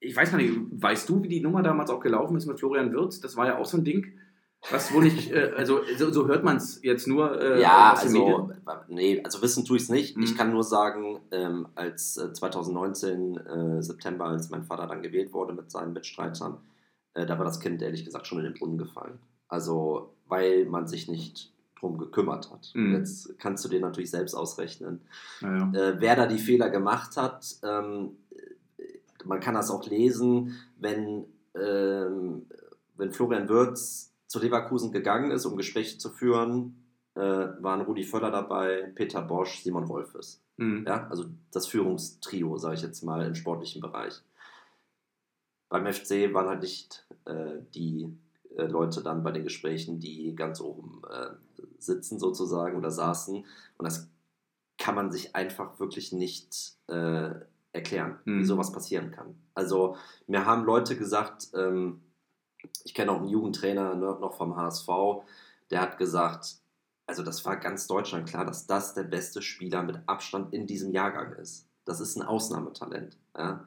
[0.00, 2.92] ich weiß gar nicht, weißt du, wie die Nummer damals auch gelaufen ist mit Florian
[2.92, 3.20] Wirtz?
[3.20, 4.18] Das war ja auch so ein Ding.
[4.70, 7.40] Was wohl nicht, äh, also so, so hört man es jetzt nur.
[7.40, 8.50] Äh, ja, also,
[8.88, 10.16] nee, also wissen tue ich es nicht.
[10.16, 10.22] Mhm.
[10.24, 15.32] Ich kann nur sagen, ähm, als äh, 2019 äh, September, als mein Vater dann gewählt
[15.32, 16.58] wurde mit seinen Mitstreitern,
[17.14, 19.18] äh, da war das Kind ehrlich gesagt schon in den Brunnen gefallen.
[19.48, 22.72] Also, weil man sich nicht drum gekümmert hat.
[22.74, 22.94] Mhm.
[22.94, 25.02] Jetzt kannst du dir natürlich selbst ausrechnen,
[25.42, 25.70] ja.
[25.72, 27.56] Äh, wer da die Fehler gemacht hat.
[27.62, 28.16] Ähm,
[29.24, 32.46] man kann das auch lesen, wenn, ähm,
[32.96, 36.84] wenn Florian Würz zu Leverkusen gegangen ist, um Gespräche zu führen,
[37.14, 40.42] äh, waren Rudi Völler dabei, Peter Bosch, Simon Wolfes.
[40.56, 40.84] Mhm.
[40.86, 44.22] Ja, also das Führungstrio, sage ich jetzt mal, im sportlichen Bereich.
[45.68, 48.16] Beim FC waren halt nicht äh, die
[48.56, 51.30] äh, Leute dann bei den Gesprächen, die ganz oben äh,
[51.78, 53.36] sitzen sozusagen oder saßen.
[53.36, 54.08] Und das
[54.78, 57.30] kann man sich einfach wirklich nicht äh,
[57.72, 58.40] erklären, mhm.
[58.40, 59.34] wie sowas passieren kann.
[59.54, 62.00] Also mir haben Leute gesagt, ähm,
[62.84, 64.88] ich kenne auch einen Jugendtrainer ne, noch vom HSV,
[65.70, 66.56] der hat gesagt,
[67.06, 70.92] also das war ganz Deutschland klar, dass das der beste Spieler mit Abstand in diesem
[70.92, 71.68] Jahrgang ist.
[71.84, 73.16] Das ist ein Ausnahmetalent.
[73.36, 73.66] Ja?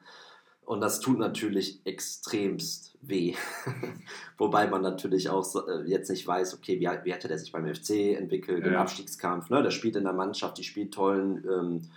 [0.70, 3.34] Und das tut natürlich extremst weh.
[4.38, 7.74] Wobei man natürlich auch äh, jetzt nicht weiß, okay, wie, wie hätte der sich beim
[7.74, 8.72] FC entwickelt ja.
[8.72, 9.50] im Abstiegskampf.
[9.50, 9.64] Ne?
[9.64, 11.90] Der spielt in der Mannschaft, die spielt tollen ähm,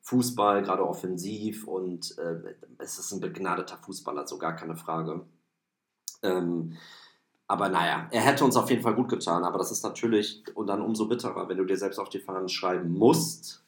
[0.00, 1.66] Fußball, gerade offensiv.
[1.66, 5.26] Und äh, es ist ein begnadeter Fußballer, so gar keine Frage.
[6.24, 6.76] Ähm,
[7.46, 9.44] aber naja, er hätte uns auf jeden Fall gut getan.
[9.44, 12.48] Aber das ist natürlich und dann umso bitterer, wenn du dir selbst auf die Fahnen
[12.48, 13.64] schreiben musst.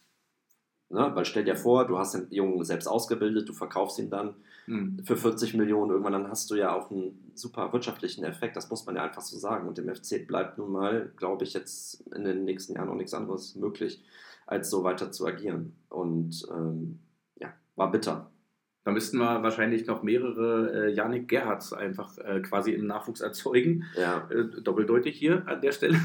[0.88, 1.10] Ne?
[1.14, 5.02] Weil stell dir vor, du hast den Jungen selbst ausgebildet, du verkaufst ihn dann hm.
[5.04, 5.90] für 40 Millionen.
[5.90, 8.56] Irgendwann dann hast du ja auch einen super wirtschaftlichen Effekt.
[8.56, 9.68] Das muss man ja einfach so sagen.
[9.68, 13.14] Und dem FC bleibt nun mal, glaube ich, jetzt in den nächsten Jahren auch nichts
[13.14, 14.02] anderes möglich,
[14.46, 15.76] als so weiter zu agieren.
[15.90, 17.00] Und ähm,
[17.36, 18.30] ja, war bitter.
[18.86, 23.82] Da müssten wir wahrscheinlich noch mehrere äh, Janik Gerhards einfach äh, quasi im Nachwuchs erzeugen.
[23.96, 24.28] Ja.
[24.30, 25.98] Äh, doppeldeutig hier an der Stelle.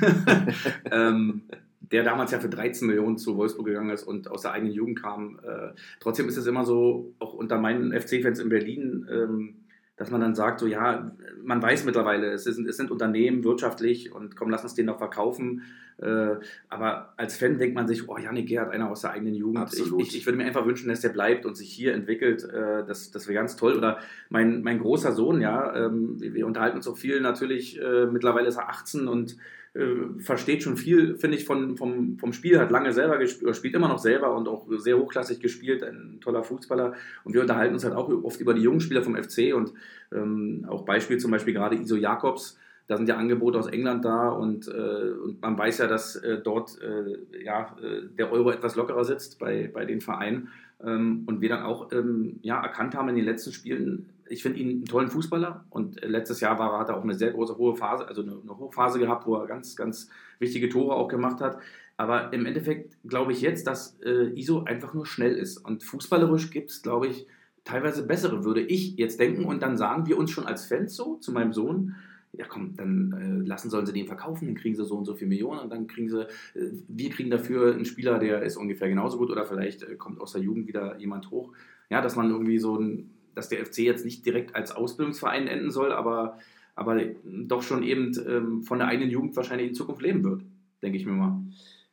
[0.92, 1.44] ähm,
[1.80, 5.00] der damals ja für 13 Millionen zu Wolfsburg gegangen ist und aus der eigenen Jugend
[5.00, 5.40] kam.
[5.44, 9.56] Äh, trotzdem ist es immer so, auch unter meinen FC-Fans in Berlin, ähm,
[9.98, 11.12] dass man dann sagt, so ja,
[11.44, 14.98] man weiß mittlerweile, es, ist, es sind Unternehmen wirtschaftlich und komm, lass uns den noch
[14.98, 15.64] verkaufen.
[15.98, 16.38] Äh,
[16.70, 19.72] aber als Fan denkt man sich, oh, Janik Gerhardt, einer aus der eigenen Jugend.
[19.74, 22.44] Ich, ich, ich, würde mir einfach wünschen, dass der bleibt und sich hier entwickelt.
[22.44, 23.78] Äh, das, das wäre ganz toll.
[23.78, 24.00] Oder
[24.30, 27.80] mein, mein großer Sohn, ja, ähm, wir unterhalten uns auch viel natürlich.
[27.80, 29.38] Äh, mittlerweile ist er 18 und
[29.74, 33.74] äh, versteht schon viel, finde ich, von, vom, vom Spiel, hat lange selber gespielt, spielt
[33.74, 36.94] immer noch selber und auch sehr hochklassig gespielt, ein toller Fußballer.
[37.24, 39.74] Und wir unterhalten uns halt auch oft über die jungen Spieler vom FC und
[40.14, 42.58] ähm, auch Beispiel zum Beispiel gerade Iso Jakobs.
[42.88, 46.40] Da sind ja Angebote aus England da und, äh, und man weiß ja, dass äh,
[46.44, 50.50] dort äh, ja, äh, der Euro etwas lockerer sitzt bei, bei den Vereinen.
[50.84, 54.60] Ähm, und wir dann auch ähm, ja, erkannt haben in den letzten Spielen, ich finde
[54.60, 57.76] ihn einen tollen Fußballer und letztes Jahr war, hat er auch eine sehr große hohe
[57.76, 61.58] Phase, also eine, eine Hochphase gehabt, wo er ganz, ganz wichtige Tore auch gemacht hat.
[61.98, 65.58] Aber im Endeffekt glaube ich jetzt, dass äh, Iso einfach nur schnell ist.
[65.58, 67.28] Und fußballerisch gibt es, glaube ich,
[67.64, 69.46] teilweise bessere, würde ich jetzt denken.
[69.46, 71.96] Und dann sagen wir uns schon als Fans so zu meinem Sohn,
[72.34, 75.14] ja komm, dann äh, lassen sollen sie den verkaufen, dann kriegen sie so und so
[75.14, 78.88] viel Millionen und dann kriegen sie, äh, wir kriegen dafür einen Spieler, der ist ungefähr
[78.88, 81.52] genauso gut oder vielleicht äh, kommt aus der Jugend wieder jemand hoch.
[81.90, 85.72] Ja, dass man irgendwie so ein dass der FC jetzt nicht direkt als Ausbildungsverein enden
[85.72, 86.38] soll, aber,
[86.76, 90.44] aber doch schon eben ähm, von der eigenen Jugend wahrscheinlich in Zukunft leben wird,
[90.82, 91.40] denke ich mir mal.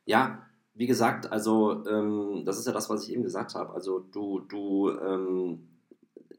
[0.05, 3.73] Ja, wie gesagt, also ähm, das ist ja das, was ich eben gesagt habe.
[3.73, 5.67] Also du, du, ähm,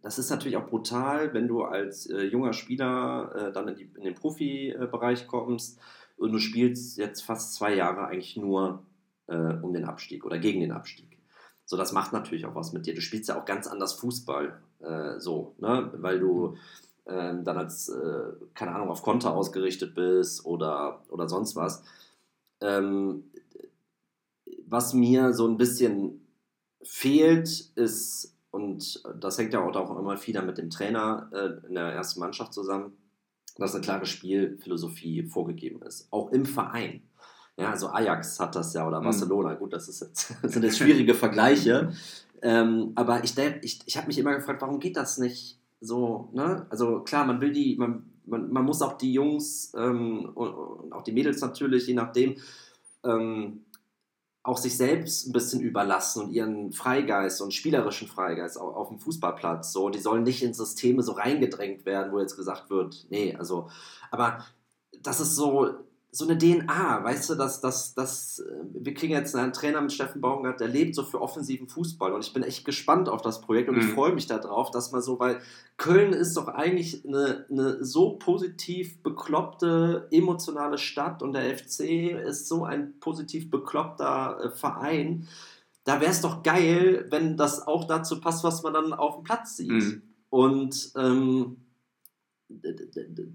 [0.02, 3.90] das ist natürlich auch brutal, wenn du als äh, junger Spieler äh, dann in, die,
[3.96, 5.78] in den Profibereich kommst
[6.16, 8.82] und du spielst jetzt fast zwei Jahre eigentlich nur
[9.26, 11.19] äh, um den Abstieg oder gegen den Abstieg.
[11.70, 12.96] So, das macht natürlich auch was mit dir.
[12.96, 15.92] Du spielst ja auch ganz anders Fußball, äh, so, ne?
[15.98, 16.56] weil du
[17.04, 21.84] äh, dann als, äh, keine Ahnung, auf Konter ausgerichtet bist oder, oder sonst was.
[22.60, 23.30] Ähm,
[24.66, 26.26] was mir so ein bisschen
[26.82, 31.92] fehlt, ist, und das hängt ja auch immer wieder mit dem Trainer äh, in der
[31.92, 32.96] ersten Mannschaft zusammen,
[33.58, 37.08] dass eine klare Spielphilosophie vorgegeben ist, auch im Verein.
[37.60, 39.04] Ja, also Ajax hat das ja oder mhm.
[39.04, 39.54] Barcelona.
[39.54, 39.58] Mhm.
[39.58, 41.92] Gut, das, ist jetzt, das sind jetzt schwierige Vergleiche.
[42.42, 46.30] Ähm, aber ich, ich, ich habe mich immer gefragt, warum geht das nicht so?
[46.32, 46.66] Ne?
[46.70, 50.92] Also klar, man will die, man, man, man muss auch die Jungs ähm, und, und,
[50.92, 52.36] auch die Mädels natürlich, je nachdem,
[53.04, 53.64] ähm,
[54.42, 58.98] auch sich selbst ein bisschen überlassen und ihren Freigeist und spielerischen Freigeist auf, auf dem
[58.98, 59.72] Fußballplatz.
[59.72, 63.68] So, die sollen nicht in Systeme so reingedrängt werden, wo jetzt gesagt wird, nee, also,
[64.10, 64.46] aber
[65.02, 65.74] das ist so,
[66.12, 69.92] so eine DNA, weißt du, dass, dass, dass äh, wir kriegen jetzt einen Trainer mit
[69.92, 73.40] Steffen Baumgart, der lebt so für offensiven Fußball und ich bin echt gespannt auf das
[73.40, 73.82] Projekt und mhm.
[73.82, 75.40] ich freue mich darauf, dass man so, weil
[75.76, 82.48] Köln ist doch eigentlich eine, eine so positiv bekloppte, emotionale Stadt und der FC ist
[82.48, 85.28] so ein positiv bekloppter äh, Verein.
[85.84, 89.24] Da wäre es doch geil, wenn das auch dazu passt, was man dann auf dem
[89.24, 89.70] Platz sieht.
[89.70, 90.02] Mhm.
[90.28, 91.56] Und ähm,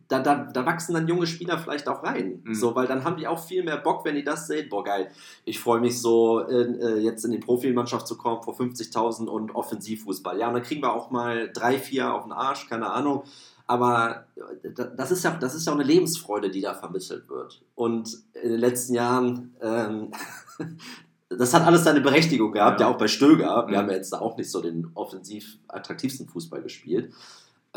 [0.08, 2.41] da, da, da wachsen dann junge Spieler vielleicht auch rein.
[2.43, 2.54] Mhm.
[2.54, 4.69] So, weil dann haben die auch viel mehr Bock, wenn die das sehen.
[4.69, 5.10] Boah, geil,
[5.45, 9.56] ich freue mich so, in, äh, jetzt in die Profimannschaft zu kommen vor 50.000 und
[9.56, 10.39] Offensivfußball.
[10.39, 13.23] Ja, und dann kriegen wir auch mal drei, vier auf den Arsch, keine Ahnung.
[13.67, 17.62] Aber äh, das ist, ja, das ist ja auch eine Lebensfreude, die da vermittelt wird.
[17.75, 20.12] Und in den letzten Jahren, ähm,
[21.30, 23.65] das hat alles seine Berechtigung gehabt, ja, ja auch bei Stöger.
[23.67, 23.75] Wir mhm.
[23.78, 27.12] haben ja jetzt da auch nicht so den offensiv attraktivsten Fußball gespielt.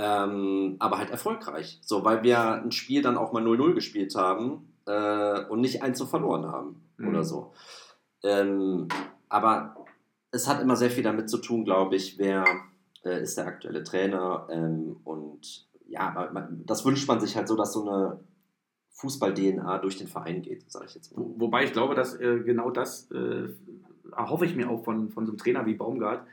[0.01, 1.81] Ähm, aber halt erfolgreich.
[1.83, 5.99] So, weil wir ein Spiel dann auch mal 0-0 gespielt haben äh, und nicht 1
[5.99, 7.09] zu verloren haben mhm.
[7.09, 7.53] oder so.
[8.23, 8.87] Ähm,
[9.29, 9.77] aber
[10.31, 12.45] es hat immer sehr viel damit zu tun, glaube ich, wer
[13.05, 17.57] äh, ist der aktuelle Trainer ähm, und ja, man, das wünscht man sich halt so,
[17.57, 18.21] dass so eine
[18.93, 21.25] Fußball-DNA durch den Verein geht, sage ich jetzt mal.
[21.37, 23.49] Wobei ich glaube, dass äh, genau das äh,
[24.17, 26.27] erhoffe ich mir auch von, von so einem Trainer wie Baumgart,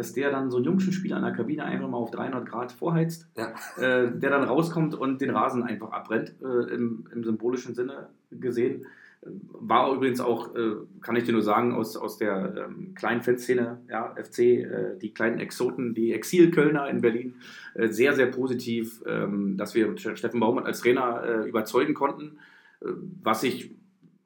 [0.00, 2.72] dass der dann so einen jungen Spieler in der Kabine einfach mal auf 300 Grad
[2.72, 3.52] vorheizt, ja.
[3.76, 8.86] äh, der dann rauskommt und den Rasen einfach abbrennt, äh, im, im, symbolischen Sinne gesehen.
[9.20, 13.82] War übrigens auch, äh, kann ich dir nur sagen, aus, aus der ähm, kleinen Fanszene,
[13.90, 17.34] ja, FC, äh, die kleinen Exoten, die Exilkölner in Berlin,
[17.74, 22.38] äh, sehr, sehr positiv, ähm, dass wir Steffen Baumann als Trainer äh, überzeugen konnten,
[23.22, 23.74] was ich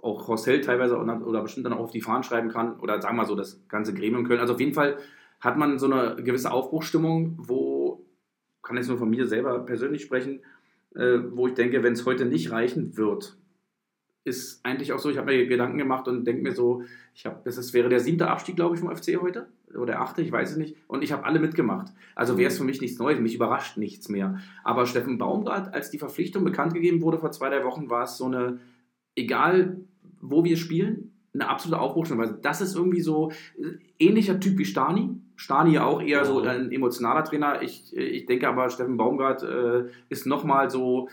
[0.00, 3.16] auch Horst Held teilweise oder bestimmt dann auch auf die Fahnen schreiben kann oder sagen
[3.16, 4.38] wir mal so das ganze Gremium Köln.
[4.38, 4.98] Also auf jeden Fall
[5.44, 8.04] hat man so eine gewisse Aufbruchstimmung, wo,
[8.62, 10.40] kann ich nur von mir selber persönlich sprechen,
[10.94, 13.36] äh, wo ich denke, wenn es heute nicht reichen wird,
[14.24, 16.82] ist eigentlich auch so, ich habe mir Gedanken gemacht und denke mir so,
[17.14, 20.00] ich habe, das ist, wäre der siebte Abstieg, glaube ich, vom FC heute oder der
[20.00, 20.76] achte, ich weiß es nicht.
[20.86, 21.92] Und ich habe alle mitgemacht.
[22.14, 24.40] Also wäre es für mich nichts Neues, mich überrascht nichts mehr.
[24.62, 28.16] Aber Steffen Baumgart, als die Verpflichtung bekannt gegeben wurde vor zwei, drei Wochen, war es
[28.16, 28.60] so eine,
[29.14, 29.80] egal
[30.20, 32.26] wo wir spielen, eine absolute Aufbruchstimmung.
[32.26, 35.10] Weil das ist irgendwie so äh, ähnlicher Typ wie Stani.
[35.36, 37.60] Stani ja auch eher so ein emotionaler Trainer.
[37.62, 41.08] Ich, ich denke aber, Steffen Baumgart äh, ist nochmal so.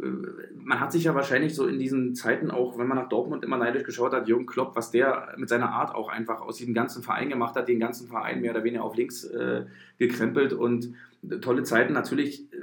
[0.00, 0.06] Äh,
[0.54, 3.58] man hat sich ja wahrscheinlich so in diesen Zeiten auch, wenn man nach Dortmund immer
[3.58, 7.02] neidisch geschaut hat, Jürgen Klopp, was der mit seiner Art auch einfach aus diesem ganzen
[7.02, 9.66] Verein gemacht hat, den ganzen Verein mehr oder weniger auf links äh,
[9.98, 10.94] gekrempelt und
[11.42, 11.92] tolle Zeiten.
[11.92, 12.56] Natürlich äh,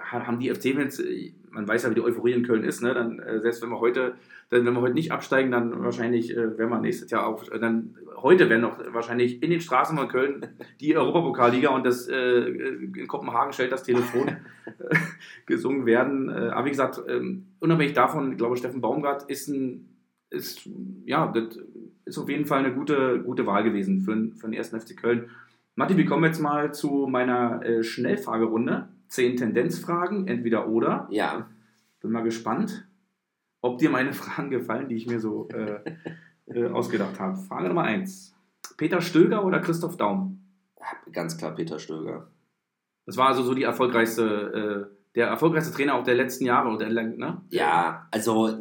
[0.00, 2.94] haben die FC-Fans, äh, man weiß ja, wie die Euphorie in Köln ist, ne?
[2.94, 4.14] dann, äh, selbst wenn wir heute
[4.52, 7.58] denn wenn wir heute nicht absteigen, dann wahrscheinlich äh, werden wir nächstes Jahr auch, äh,
[7.58, 10.46] dann heute werden noch wahrscheinlich in den Straßen von Köln
[10.78, 14.34] die Europapokalliga und das äh, in Kopenhagen stellt das Telefon äh,
[15.46, 16.28] gesungen werden.
[16.28, 19.88] Äh, aber wie gesagt, ähm, unabhängig davon, ich glaube, Steffen Baumgart ist ein,
[20.28, 20.68] ist,
[21.06, 21.58] ja, das
[22.04, 25.30] ist auf jeden Fall eine gute, gute Wahl gewesen für, für den ersten FC Köln.
[25.76, 28.88] Matti, wir kommen jetzt mal zu meiner Schnellfragerunde.
[29.12, 31.06] Zehn Tendenzfragen, entweder oder.
[31.10, 31.48] Ja.
[32.00, 32.86] Bin mal gespannt
[33.62, 35.80] ob dir meine Fragen gefallen, die ich mir so äh,
[36.46, 37.38] äh, ausgedacht habe.
[37.38, 38.34] Frage Nummer eins:
[38.76, 40.40] Peter Stöger oder Christoph Daum?
[41.12, 42.28] Ganz klar Peter Stöger.
[43.06, 46.80] Das war also so die erfolgreichste, äh, der erfolgreichste Trainer auch der letzten Jahre und
[46.80, 47.40] der, ne?
[47.50, 48.58] Ja, also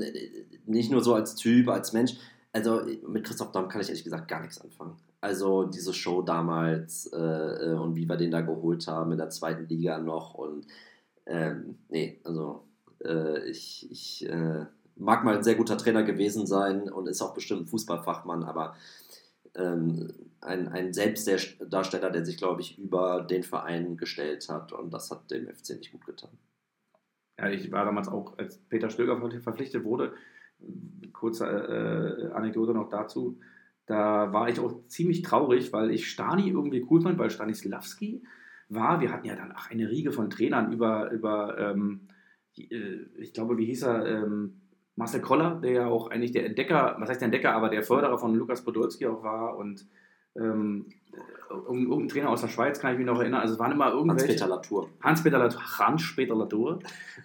[0.66, 2.14] nicht nur so als Typ, als Mensch.
[2.54, 4.98] Also mit Christoph Daum kann ich ehrlich gesagt gar nichts anfangen.
[5.22, 9.30] Also diese Show damals äh, äh, und wie wir den da geholt haben in der
[9.30, 10.66] zweiten Liga noch und
[11.28, 12.64] ähm, nee, also
[13.04, 17.36] äh, ich, ich äh, mag mal ein sehr guter Trainer gewesen sein und ist auch
[17.36, 18.76] bestimmt ein Fußballfachmann, aber
[19.56, 25.12] ähm, ein, ein Selbstdarsteller, der sich, glaube ich, über den Verein gestellt hat und das
[25.12, 26.32] hat dem FC nicht gut getan.
[27.38, 30.14] Ja, ich war damals auch, als Peter Stöger verpflichtet wurde,
[31.14, 33.40] kurze äh, Anekdote noch dazu,
[33.86, 38.24] da war ich auch ziemlich traurig, weil ich Stani irgendwie cool fand, weil Stanislavski
[38.70, 42.08] war, wir hatten ja dann ach, eine Riege von Trainern über, über ähm,
[42.58, 44.62] äh, ich glaube, wie hieß er, ähm,
[44.96, 48.18] Marcel Koller, der ja auch eigentlich der Entdecker, was heißt der Entdecker, aber der Förderer
[48.18, 49.86] von Lukas Podolski auch war und
[50.36, 50.86] ähm,
[51.50, 53.42] irgendein Trainer aus der Schweiz, kann ich mich noch erinnern.
[53.42, 54.28] Also es waren immer irgendwelche.
[54.28, 54.90] Hans-Peter Latour.
[55.02, 56.80] Hans-Peter Latour, Hans-Peter Latour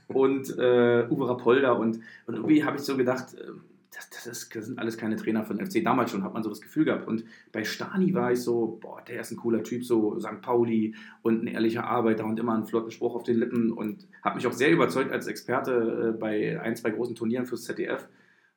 [0.09, 3.53] und äh, Uwe Rapolda und, und irgendwie habe ich so gedacht, äh,
[3.97, 5.83] das, das, ist, das sind alles keine Trainer von FC.
[5.83, 7.09] Damals schon hat man so das Gefühl gehabt.
[7.09, 10.43] Und bei Stani war ich so, boah, der ist ein cooler Typ, so St.
[10.43, 14.35] Pauli und ein ehrlicher Arbeiter und immer einen flotten Spruch auf den Lippen und hat
[14.35, 18.07] mich auch sehr überzeugt als Experte äh, bei ein, zwei großen Turnieren fürs ZDF.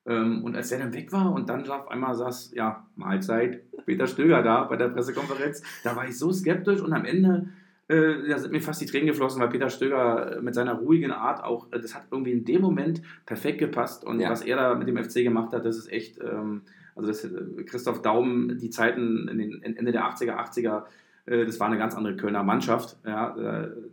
[0.06, 4.08] Ähm, und als der dann weg war und dann auf einmal saß, ja, Mahlzeit, Peter
[4.08, 7.50] Stöger da bei der Pressekonferenz, da war ich so skeptisch und am Ende
[7.90, 11.44] äh, da sind mir fast die Tränen geflossen, weil Peter Stöger mit seiner ruhigen Art
[11.44, 14.06] auch, äh, das hat irgendwie in dem Moment perfekt gepasst.
[14.06, 14.30] Und ja.
[14.30, 16.62] was er da mit dem FC gemacht hat, das ist echt, ähm,
[16.96, 20.84] also das, äh, Christoph Daum, die Zeiten in den, Ende der 80er, 80er,
[21.26, 22.96] äh, das war eine ganz andere Kölner Mannschaft.
[23.04, 23.36] Ja,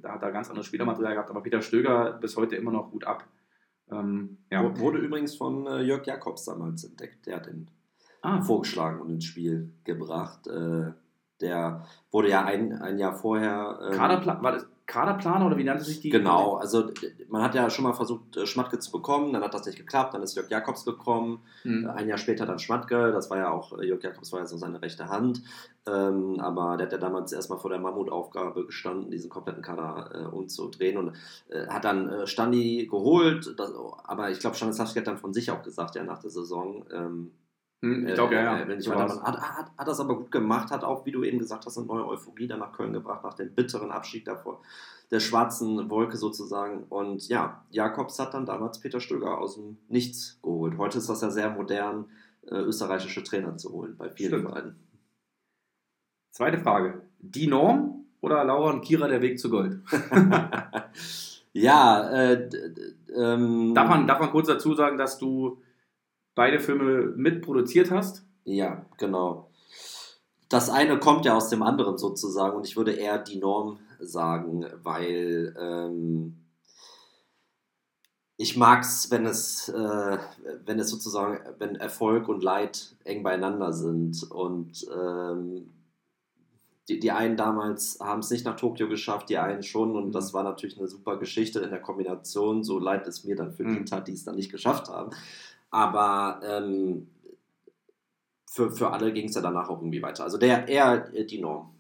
[0.03, 3.05] da, hat er ganz anderes Spielermaterial gehabt, aber Peter Stöger bis heute immer noch gut
[3.05, 3.25] ab.
[3.91, 4.79] Ähm, ja.
[4.79, 7.25] Wurde übrigens von Jörg Jakobs damals entdeckt.
[7.27, 7.71] Der hat ihn
[8.21, 8.43] ah.
[8.43, 10.49] vorgeschlagen und ins Spiel gebracht.
[10.49, 10.93] Äh,
[11.41, 13.79] der wurde ja ein, ein Jahr vorher.
[13.83, 16.11] Ähm, Kaderplan, war das Kaderplaner oder wie nannte sich die?
[16.11, 16.91] Genau, also
[17.29, 20.15] man hat ja schon mal versucht, äh, Schmatke zu bekommen, dann hat das nicht geklappt,
[20.15, 21.91] dann ist Jörg Jakobs gekommen, mhm.
[21.91, 24.57] ein Jahr später dann Schmatke, das war ja auch, äh, Jörg Jakobs war ja so
[24.57, 25.43] seine rechte Hand,
[25.89, 30.25] ähm, aber der hat ja damals erstmal vor der Mammutaufgabe gestanden, diesen kompletten Kader äh,
[30.25, 31.17] umzudrehen und
[31.49, 33.73] äh, hat dann äh, Standi geholt, das,
[34.05, 37.03] aber ich glaube, Stanislavski hat dann von sich auch gesagt, ja, nach der Saison, ähm,
[37.03, 37.31] hm,
[38.07, 38.69] ich glaube, ja, ja.
[38.69, 41.39] Wenn ich so hat, hat, hat, das aber gut gemacht, hat auch, wie du eben
[41.39, 44.61] gesagt hast, eine neue Euphorie dann nach Köln gebracht, nach dem bitteren Abschied davor,
[45.11, 46.85] der schwarzen Wolke sozusagen.
[46.89, 50.79] Und ja, Jakobs hat dann damals Peter Stöger aus dem Nichts geholt.
[50.79, 52.07] Heute ist das ja sehr modern,
[52.47, 54.49] äh, österreichische Trainer zu holen, bei vielen Stimmt.
[54.49, 54.77] Vereinen.
[56.31, 57.03] Zweite Frage.
[57.19, 59.81] Die Norm oder Laura und Kira der Weg zu Gold?
[61.53, 62.49] ja, äh,
[63.15, 65.59] ähm, darf, man, darf man kurz dazu sagen, dass du
[66.37, 68.25] beide Filme mitproduziert hast.
[68.45, 69.51] Ja, genau.
[70.49, 74.65] Das eine kommt ja aus dem anderen sozusagen und ich würde eher die Norm sagen,
[74.85, 76.37] weil ähm,
[78.37, 80.19] ich mag es, wenn es, äh,
[80.65, 85.73] wenn es sozusagen, wenn Erfolg und Leid eng beieinander sind und ähm,
[86.89, 90.33] die, die einen damals haben es nicht nach Tokio geschafft, die einen schon und das
[90.33, 90.37] mhm.
[90.37, 93.85] war natürlich eine super Geschichte in der Kombination, so leid es mir dann für die
[93.85, 95.11] tat, die es dann nicht geschafft haben.
[95.71, 97.09] Aber ähm,
[98.57, 100.25] für, für alle ging es ja danach auch irgendwie weiter.
[100.25, 101.73] Also der eher äh, die Norm.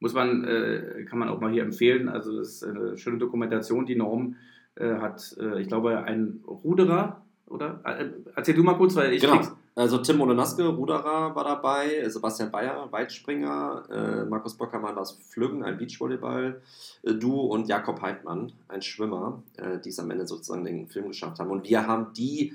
[0.00, 2.08] Muss man, äh, kann man auch mal hier empfehlen.
[2.08, 3.86] Also das ist eine schöne Dokumentation.
[3.86, 4.36] Die Norm
[4.76, 7.80] äh, hat, äh, ich glaube, einen Ruderer, oder?
[7.84, 9.22] Äh, erzähl du mal kurz, weil ich.
[9.22, 9.40] Genau.
[9.74, 15.78] Also Tim Molenaske, Ruderer, war dabei, Sebastian Bayer, Weitspringer, äh, Markus Bockermann, das Flüggen, ein
[15.78, 16.60] Beachvolleyball,
[17.04, 19.40] du und Jakob Heidmann, ein Schwimmer,
[19.84, 21.52] die es am Ende sozusagen den Film geschafft haben.
[21.52, 22.54] Und wir haben die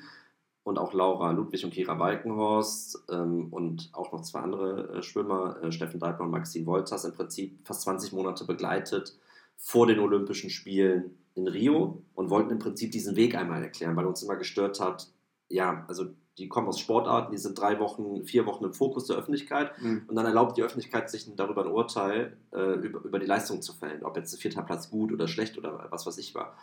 [0.63, 5.61] und auch Laura Ludwig und Kira Walkenhorst ähm, und auch noch zwei andere äh, Schwimmer,
[5.61, 9.17] äh, Steffen Deitmann und Maxine Wolters, im Prinzip fast 20 Monate begleitet
[9.57, 14.05] vor den Olympischen Spielen in Rio und wollten im Prinzip diesen Weg einmal erklären, weil
[14.05, 15.07] uns immer gestört hat,
[15.49, 16.05] ja, also
[16.37, 20.03] die kommen aus Sportarten, die sind drei Wochen, vier Wochen im Fokus der Öffentlichkeit mhm.
[20.07, 23.73] und dann erlaubt die Öffentlichkeit sich darüber ein Urteil äh, über, über die Leistung zu
[23.73, 26.57] fällen, ob jetzt ein vierter Platz gut oder schlecht oder was weiß ich war.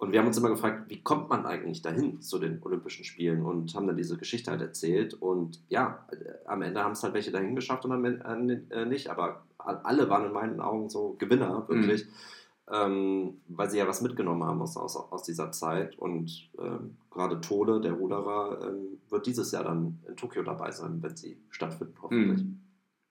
[0.00, 3.44] Und wir haben uns immer gefragt, wie kommt man eigentlich dahin zu den Olympischen Spielen
[3.44, 5.12] und haben dann diese Geschichte halt erzählt.
[5.12, 8.86] Und ja, äh, am Ende haben es halt welche dahin geschafft und am Ende äh,
[8.86, 9.10] nicht.
[9.10, 12.72] Aber alle waren in meinen Augen so Gewinner, wirklich, mhm.
[12.72, 15.98] ähm, weil sie ja was mitgenommen haben aus, aus, aus dieser Zeit.
[15.98, 21.02] Und ähm, gerade Tole, der Ruderer, ähm, wird dieses Jahr dann in Tokio dabei sein,
[21.02, 22.42] wenn sie stattfinden, hoffentlich.
[22.42, 22.60] Mhm.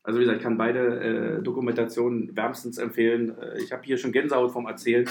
[0.09, 3.35] Also wie gesagt, ich kann beide äh, Dokumentationen wärmstens empfehlen.
[3.39, 5.07] Äh, ich habe hier schon Gänsehaut vom Erzählen.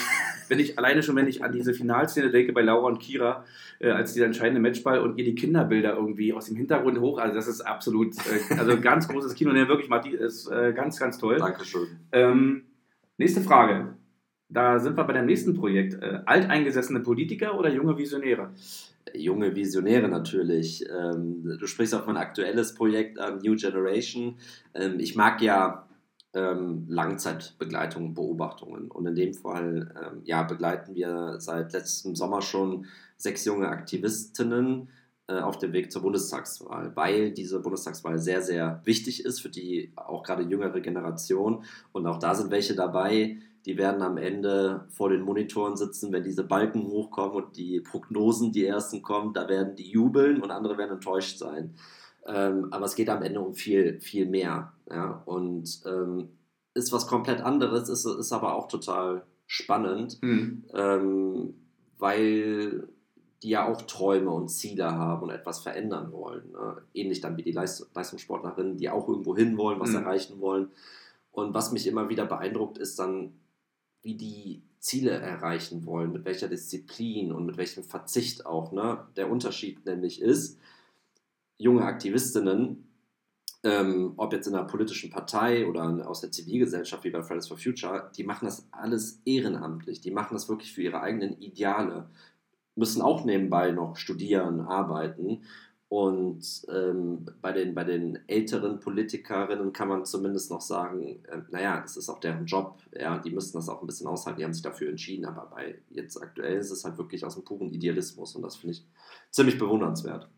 [0.48, 3.44] wenn ich alleine schon, wenn ich an diese Finalszene denke bei Laura und Kira,
[3.78, 7.32] äh, als dieser entscheidende Matchball und ihr die Kinderbilder irgendwie aus dem Hintergrund hoch, also
[7.32, 9.52] das ist absolut, äh, also ganz großes Kino.
[9.52, 11.36] Ne, wirklich, Matti, ist äh, ganz, ganz toll.
[11.36, 11.86] Dankeschön.
[12.10, 12.62] Ähm,
[13.18, 13.94] nächste Frage.
[14.48, 15.94] Da sind wir bei dem nächsten Projekt.
[16.02, 18.50] Äh, alteingesessene Politiker oder junge Visionäre?
[19.14, 20.84] Junge Visionäre natürlich.
[20.88, 24.36] Ähm, du sprichst auf mein aktuelles Projekt an, New Generation.
[24.74, 25.88] Ähm, ich mag ja
[26.34, 28.90] ähm, Langzeitbegleitung, Beobachtungen.
[28.90, 32.86] Und in dem Fall ähm, ja, begleiten wir seit letztem Sommer schon
[33.16, 34.88] sechs junge Aktivistinnen
[35.34, 40.22] auf dem Weg zur Bundestagswahl, weil diese Bundestagswahl sehr, sehr wichtig ist für die auch
[40.22, 41.64] gerade jüngere Generation.
[41.92, 46.22] Und auch da sind welche dabei, die werden am Ende vor den Monitoren sitzen, wenn
[46.22, 50.78] diese Balken hochkommen und die Prognosen, die ersten kommen, da werden die jubeln und andere
[50.78, 51.74] werden enttäuscht sein.
[52.26, 54.72] Ähm, aber es geht am Ende um viel, viel mehr.
[54.90, 55.22] Ja?
[55.26, 56.30] Und ähm,
[56.72, 60.64] ist was komplett anderes, ist, ist aber auch total spannend, mhm.
[60.74, 61.54] ähm,
[61.98, 62.88] weil
[63.42, 66.50] die ja auch Träume und Ziele haben und etwas verändern wollen.
[66.52, 66.82] Ne?
[66.92, 69.96] Ähnlich dann wie die Leist Leistungssportlerinnen, die auch irgendwo hin wollen, was mhm.
[69.96, 70.70] erreichen wollen.
[71.30, 73.32] Und was mich immer wieder beeindruckt, ist dann,
[74.02, 78.72] wie die Ziele erreichen wollen, mit welcher Disziplin und mit welchem Verzicht auch.
[78.72, 79.06] Ne?
[79.16, 80.58] Der Unterschied nämlich ist,
[81.58, 82.88] junge Aktivistinnen,
[83.64, 87.58] ähm, ob jetzt in einer politischen Partei oder aus der Zivilgesellschaft wie bei Fridays for
[87.58, 90.00] Future, die machen das alles ehrenamtlich.
[90.00, 92.08] Die machen das wirklich für ihre eigenen Ideale.
[92.78, 95.42] Müssen auch nebenbei noch studieren, arbeiten.
[95.88, 101.80] Und ähm, bei, den, bei den älteren Politikerinnen kann man zumindest noch sagen, äh, naja,
[101.80, 104.52] das ist auch deren Job, ja, die müssen das auch ein bisschen aushalten, die haben
[104.52, 108.36] sich dafür entschieden, aber bei jetzt aktuell ist es halt wirklich aus dem puren Idealismus
[108.36, 108.86] und das finde ich
[109.30, 110.28] ziemlich bewundernswert.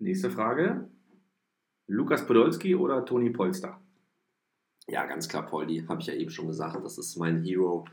[0.00, 0.88] Nächste Frage.
[1.86, 3.80] Lukas Podolski oder Toni Polster?
[4.88, 7.86] Ja, ganz klar Poldi, habe ich ja eben schon gesagt, das ist mein Hero.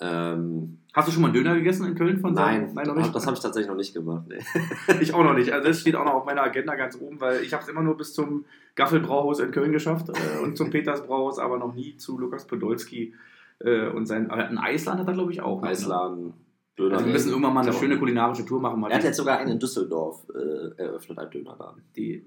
[0.00, 3.14] Ähm, Hast du schon mal einen Döner gegessen in Köln von Nein, Nein noch nicht?
[3.14, 4.24] das habe ich tatsächlich noch nicht gemacht.
[4.28, 4.40] Nee.
[5.00, 5.50] ich auch noch nicht.
[5.50, 7.82] Also das steht auch noch auf meiner Agenda ganz oben, weil ich habe es immer
[7.82, 12.18] nur bis zum Gaffelbrauhaus in Köln geschafft äh, und zum Petersbrauhaus, aber noch nie zu
[12.18, 13.14] Lukas Podolski
[13.60, 14.30] äh, und sein.
[14.30, 15.62] Ein Eisland hat er, glaube ich, auch.
[15.62, 15.68] Ne?
[15.68, 16.34] Eisland,
[16.78, 16.94] Döner.
[16.94, 18.82] Also wir müssen irgendwann mal eine schöne kulinarische Tour machen.
[18.84, 21.82] er hat jetzt sogar einen in Düsseldorf äh, eröffnet, einen Dönerladen.
[21.96, 22.26] Die,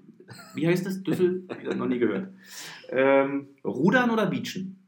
[0.54, 1.02] wie heißt das?
[1.04, 1.44] Düssel?
[1.76, 2.28] Noch nie gehört.
[2.88, 4.85] Ähm, Rudern oder Beachen?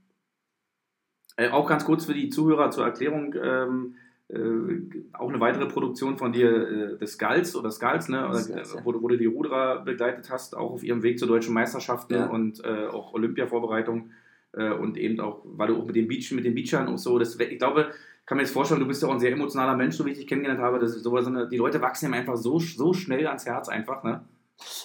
[1.38, 3.34] Äh, auch ganz kurz für die Zuhörer zur Erklärung.
[3.40, 3.94] Ähm,
[4.28, 8.28] äh, auch eine weitere Produktion von dir, äh, des Skulls oder Skulls, ne?
[8.28, 8.80] Oder, Skulls, ja.
[8.84, 12.26] wo, wo, du die Ruderer begleitet hast, auch auf ihrem Weg zu deutschen Meisterschaften ja.
[12.26, 14.10] und äh, auch Olympia-Vorbereitung
[14.52, 17.18] äh, und eben auch, weil du auch mit den Beach, mit den Beachern und so,
[17.18, 17.92] das, ich glaube,
[18.26, 20.18] kann mir jetzt vorstellen, du bist ja auch ein sehr emotionaler Mensch, so wie ich
[20.18, 20.78] dich kennengelernt habe.
[20.78, 24.02] Das ist so eine, die Leute wachsen ihm einfach so, so schnell ans Herz einfach,
[24.02, 24.24] ne?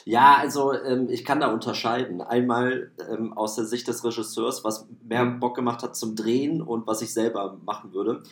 [0.05, 2.21] Ja, also ähm, ich kann da unterscheiden.
[2.21, 5.39] Einmal ähm, aus der Sicht des Regisseurs, was mehr mhm.
[5.39, 8.23] Bock gemacht hat zum Drehen und was ich selber machen würde.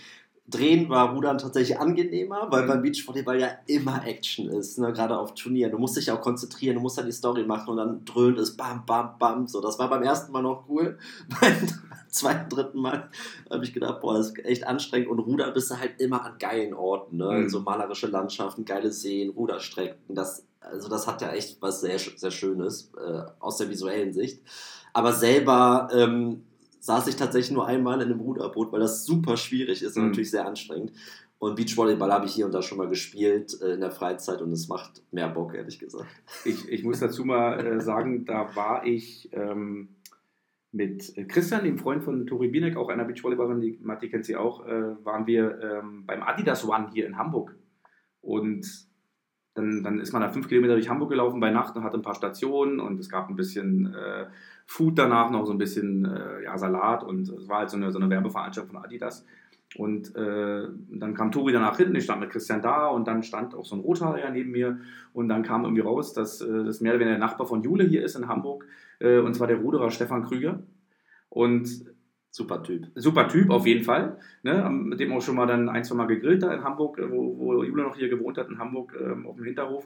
[0.48, 2.68] Drehen war Rudern tatsächlich angenehmer, weil mhm.
[2.68, 4.92] beim Beachvolleyball ja immer Action ist, ne?
[4.92, 5.72] gerade auf Turnieren.
[5.72, 8.58] Du musst dich auch konzentrieren, du musst dann die Story machen und dann dröhnt es
[8.58, 9.48] bam, bam, bam.
[9.48, 10.98] So, das war beim ersten Mal noch cool.
[11.42, 11.68] Beim
[12.10, 13.10] zweiten, dritten Mal
[13.50, 15.08] habe ich gedacht, boah, das ist echt anstrengend.
[15.08, 17.32] Und Rudern bist du halt immer an geilen Orten, ne?
[17.32, 17.50] Mhm.
[17.50, 20.16] so malerische Landschaften, geile Seen, Ruderstrecken.
[20.16, 24.42] Das, also das hat ja echt was sehr, sehr Schönes äh, aus der visuellen Sicht.
[24.94, 26.44] Aber selber ähm,
[26.80, 30.10] saß ich tatsächlich nur einmal in einem Ruderboot, weil das super schwierig ist und mhm.
[30.10, 30.94] natürlich sehr anstrengend.
[31.40, 34.52] Und Beachvolleyball habe ich hier und da schon mal gespielt äh, in der Freizeit und
[34.52, 36.06] es macht mehr Bock, ehrlich gesagt.
[36.46, 39.96] Ich, ich muss dazu mal äh, sagen, da war ich ähm,
[40.72, 44.66] mit Christian, dem Freund von Tori Binek, auch einer Beachvolleyballerin, die Matti kennt sie auch,
[44.68, 47.56] äh, waren wir ähm, beim Adidas One hier in Hamburg.
[48.22, 48.91] Und
[49.54, 52.02] dann, dann ist man da fünf Kilometer durch Hamburg gelaufen bei Nacht und hatte ein
[52.02, 54.26] paar Stationen und es gab ein bisschen äh,
[54.66, 57.92] Food danach, noch so ein bisschen äh, ja, Salat und es war halt so eine,
[57.92, 59.26] so eine Werbeveranstaltung von Adidas.
[59.78, 63.56] Und äh, dann kam Tori danach hinten, ich stand mit Christian da und dann stand
[63.56, 64.80] auch so ein Rothaariger neben mir
[65.14, 67.86] und dann kam irgendwie raus, dass äh, das mehr oder weniger der Nachbar von Jule
[67.86, 68.66] hier ist in Hamburg
[69.00, 70.62] äh, und zwar der Ruderer Stefan Krüger.
[71.30, 71.86] Und
[72.32, 72.88] Super Typ.
[72.96, 74.18] Super Typ, auf jeden Fall.
[74.42, 74.68] Ne?
[74.70, 77.64] Mit dem auch schon mal dann ein, zwei Mal gegrillt da in Hamburg, wo, wo
[77.64, 79.86] Jule noch hier gewohnt hat, in Hamburg ähm, auf dem Hinterhof.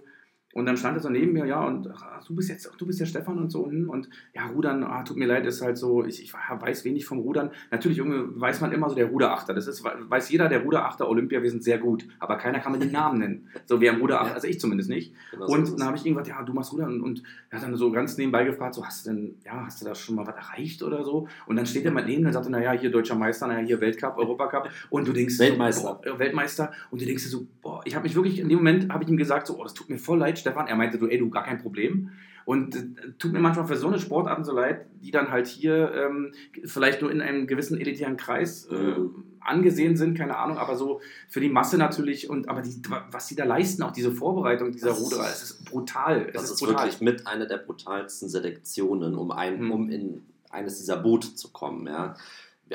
[0.56, 3.01] Und dann stand er so neben mir, ja, und ach, du bist jetzt, du bist
[3.01, 3.64] der Stefan und so.
[3.64, 7.20] Und ja, Rudern, ah, tut mir leid, ist halt so, ich, ich weiß wenig vom
[7.20, 7.51] Rudern.
[7.72, 9.53] Natürlich, weiß man immer so der Ruderachter.
[9.53, 12.08] Das ist, weiß jeder, der Ruderachter Olympia, wir sind sehr gut.
[12.22, 13.49] Aber keiner kann mir den Namen nennen.
[13.66, 15.14] So, wir haben Ruderachter, also ich zumindest nicht.
[15.32, 16.93] Genau und so dann habe ich irgendwas, ja, du machst Rudern.
[16.93, 19.82] Und, und er hat dann so ganz nebenbei gefragt, so, hast du denn, ja, hast
[19.82, 21.28] du da schon mal was erreicht oder so?
[21.47, 24.18] Und dann steht er mal neben und sagt, naja, hier deutscher Meister, naja, hier Weltcup,
[24.18, 24.70] Europacup.
[24.89, 25.99] Und du denkst, Weltmeister.
[26.01, 26.72] So, boah, Weltmeister.
[26.91, 29.18] Und du denkst so, boah, ich habe mich wirklich, in dem Moment habe ich ihm
[29.18, 30.68] gesagt, so, oh, das tut mir voll leid, Stefan.
[30.68, 32.12] Er meinte, du, ey, du, gar kein Problem.
[32.46, 32.84] Und äh,
[33.18, 36.32] tut mir manchmal für so eine Sportarten so leid, die dann halt hier ähm,
[36.64, 38.96] vielleicht nur in einem gewissen elitären Kreis äh,
[39.39, 42.82] angesehen sind, keine Ahnung, aber so für die Masse natürlich und aber die,
[43.12, 46.30] was sie da leisten, auch diese Vorbereitung dieser das Ruderer, es ist brutal.
[46.34, 46.86] Das ist, ist brutal.
[46.86, 49.72] wirklich mit einer der brutalsten Selektionen, um, ein, mhm.
[49.72, 51.88] um in eines dieser Boote zu kommen.
[51.88, 52.16] Ja.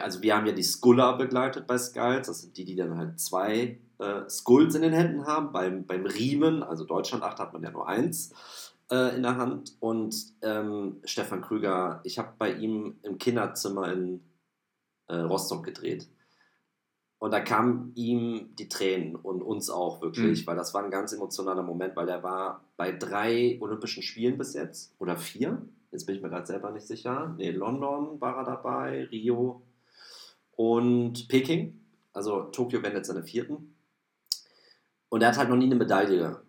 [0.01, 3.21] Also wir haben ja die Skuller begleitet bei Skulls, das sind die, die dann halt
[3.21, 5.53] zwei äh, Skulls in den Händen haben.
[5.53, 8.33] Beim, beim Riemen, also Deutschland 8 hat man ja nur eins
[8.91, 9.77] äh, in der Hand.
[9.81, 14.23] Und ähm, Stefan Krüger, ich habe bei ihm im Kinderzimmer in
[15.09, 16.09] äh, Rostock gedreht.
[17.19, 20.47] Und da kamen ihm die Tränen und uns auch wirklich, mhm.
[20.47, 24.55] weil das war ein ganz emotionaler Moment, weil er war bei drei Olympischen Spielen bis
[24.55, 25.61] jetzt oder vier.
[25.93, 27.35] Jetzt bin ich mir gerade selber nicht sicher.
[27.37, 29.61] Nee, London war er dabei, Rio
[30.57, 31.79] und Peking.
[32.15, 33.75] Also Tokio wären jetzt seine vierten.
[35.11, 36.41] Und er hat halt noch nie eine Medaille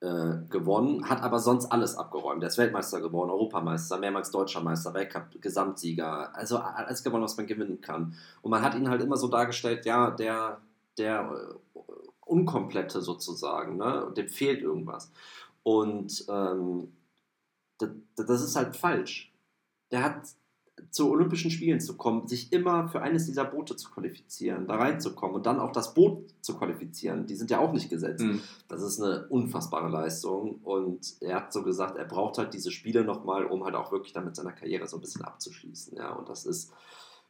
[0.00, 2.42] äh, gewonnen, hat aber sonst alles abgeräumt.
[2.42, 6.34] Er ist Weltmeister geworden, Europameister, mehrmals Deutscher Meister, Weltcup, Gesamtsieger.
[6.34, 8.14] Also alles gewonnen, was man gewinnen kann.
[8.42, 10.60] Und man hat ihn halt immer so dargestellt, ja, der,
[10.98, 11.30] der
[11.74, 11.80] äh,
[12.26, 14.12] Unkomplette sozusagen, ne?
[14.16, 15.10] dem fehlt irgendwas.
[15.62, 16.92] Und ähm,
[17.78, 19.32] das, das ist halt falsch.
[19.90, 20.22] Der hat
[20.90, 25.36] zu Olympischen Spielen zu kommen, sich immer für eines dieser Boote zu qualifizieren, da reinzukommen
[25.36, 28.24] und dann auch das Boot zu qualifizieren, die sind ja auch nicht gesetzt.
[28.24, 28.40] Mhm.
[28.68, 33.04] Das ist eine unfassbare Leistung und er hat so gesagt, er braucht halt diese Spiele
[33.04, 35.96] nochmal, um halt auch wirklich damit seiner Karriere so ein bisschen abzuschließen.
[35.96, 36.72] Ja, und das ist,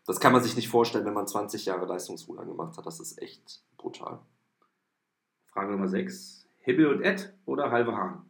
[0.06, 2.86] das kann man sich nicht vorstellen, wenn man 20 Jahre Leistungsrudern gemacht hat.
[2.86, 4.20] Das ist echt brutal.
[5.46, 6.46] Frage Nummer 6.
[6.60, 8.22] Hibbel und Ed oder halbe Hahn?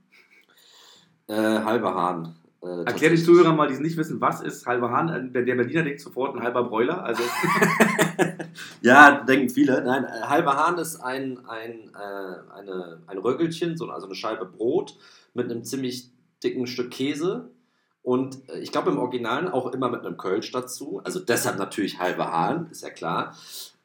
[1.26, 2.36] Äh, halbe Hahn.
[2.62, 5.08] Äh, Erklär die Zuhörer mal, die nicht wissen, was ist halber Hahn.
[5.08, 7.02] Äh, der Berliner denkt sofort ein halber Bräuler.
[7.02, 7.22] Also
[8.82, 9.82] ja, denken viele.
[9.82, 14.44] Nein, äh, halber Hahn ist ein, ein, äh, eine, ein Röggelchen, so, also eine Scheibe
[14.44, 14.96] Brot
[15.32, 16.10] mit einem ziemlich
[16.42, 17.50] dicken Stück Käse.
[18.02, 21.00] Und äh, ich glaube im Original auch immer mit einem Kölsch dazu.
[21.04, 23.34] Also deshalb natürlich halber Hahn, ist ja klar.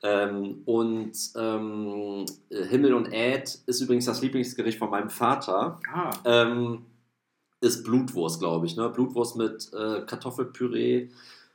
[0.04, 5.80] Ähm, und ähm, Himmel und Äd ist übrigens das Lieblingsgericht von meinem Vater.
[5.92, 6.12] Ah.
[6.26, 6.86] Ähm,
[7.66, 8.78] ist Blutwurst, glaube ich.
[8.78, 8.89] Ne?
[8.89, 11.09] Blutwurst mit äh, Kartoffelpüree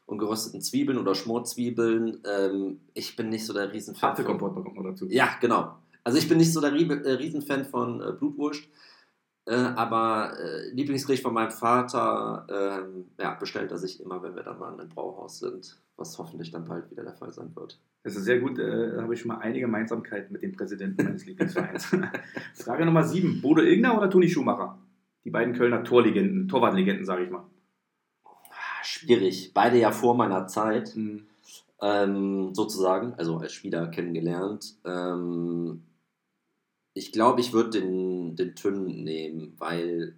[0.07, 2.19] und gerösteten Zwiebeln oder Schmorzwiebeln.
[2.25, 4.11] Ähm, ich bin nicht so der Riesenfan.
[4.11, 5.07] Apfelkompott bekommt man dazu.
[5.09, 5.77] Ja, genau.
[6.05, 8.65] Also ich bin nicht so der äh, Riesenfan von äh, Blutwurst.
[9.47, 14.43] Äh, aber äh, Lieblingsgericht von meinem Vater ähm, ja, bestellt er sich immer, wenn wir
[14.43, 17.81] dann mal in einem Brauhaus sind, was hoffentlich dann bald wieder der Fall sein wird.
[18.03, 21.05] Das ist sehr gut, äh, da habe ich schon mal eine Gemeinsamkeit mit dem Präsidenten
[21.05, 21.87] meines Lieblingsvereins.
[22.55, 23.41] Frage Nummer 7.
[23.41, 24.79] Bodo Ilgner oder Toni Schumacher?
[25.25, 27.45] Die beiden Kölner Torlegenden, Torwartlegenden, sage ich mal.
[28.83, 29.53] Schwierig.
[29.55, 31.27] Beide ja vor meiner Zeit, mhm.
[31.83, 34.77] ähm, sozusagen, also als Spieler kennengelernt.
[34.85, 35.83] Ähm,
[36.95, 40.15] ich glaube, ich würde den, den Tünn nehmen, weil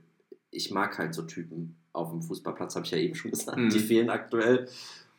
[0.50, 3.58] ich mag halt so Typen auf dem Fußballplatz, habe ich ja eben schon gesagt.
[3.58, 3.70] Mhm.
[3.70, 4.68] Die fehlen aktuell.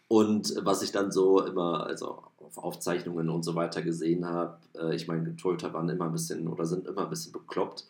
[0.08, 4.96] Und was ich dann so immer, also auf Aufzeichnungen und so weiter gesehen habe, äh,
[4.96, 7.86] ich meine, Torhüter waren immer ein bisschen oder sind immer ein bisschen bekloppt.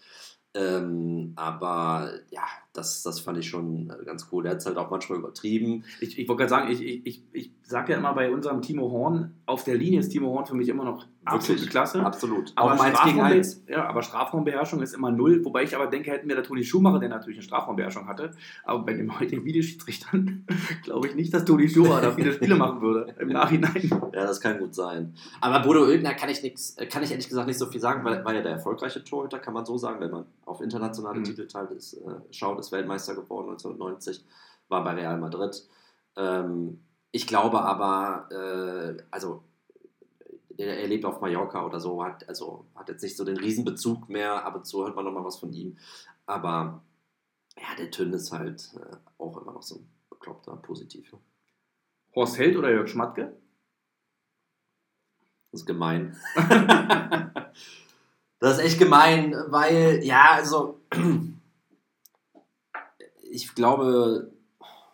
[0.56, 2.44] Ähm, aber ja,
[2.74, 4.44] das, das fand ich schon äh, ganz cool.
[4.44, 5.84] Der hat es halt auch manchmal übertrieben.
[6.00, 9.34] Ich, ich wollte gerade sagen, ich, ich, ich sage ja immer bei unserem Timo Horn,
[9.48, 12.06] auf der Linie ist Timo Horn für mich immer noch absolute Klasse.
[12.06, 12.52] Absolut.
[12.56, 15.44] Aber, Strafraum, ja, aber Strafraumbeherrschung ist immer null.
[15.44, 18.30] Wobei ich aber denke, hätten wir der Toni Schumacher, der natürlich eine Strafraumbeherrschung hatte,
[18.64, 20.46] aber bei den heutigen Videoschiedsrichtern
[20.84, 23.90] glaube ich nicht, dass Toni Schumacher da viele Spiele machen würde im Nachhinein.
[24.14, 25.16] Ja, das kann gut sein.
[25.42, 28.24] Aber Bodo Oegner kann ich nichts, kann ich ehrlich gesagt nicht so viel sagen, weil
[28.24, 31.24] war ja der erfolgreiche Torhüter, kann man so sagen, wenn man auf internationale mhm.
[31.24, 32.00] Titel ist, äh,
[32.30, 34.24] schaut, ist Weltmeister geworden 1990,
[34.70, 35.68] war bei Real Madrid.
[36.16, 36.80] Ähm,
[37.14, 39.44] ich glaube aber, äh, also
[40.58, 44.44] er lebt auf Mallorca oder so, hat, also hat jetzt nicht so den Riesenbezug mehr,
[44.44, 45.78] ab und zu hört man nochmal was von ihm.
[46.26, 46.82] Aber
[47.56, 51.16] ja, der Tünn ist halt äh, auch immer noch so ein bekloppter, positiv.
[52.16, 53.38] Horst Held oder Jörg Schmatke?
[55.52, 56.18] Das ist gemein.
[58.40, 60.80] das ist echt gemein, weil, ja, also
[63.22, 64.34] ich glaube,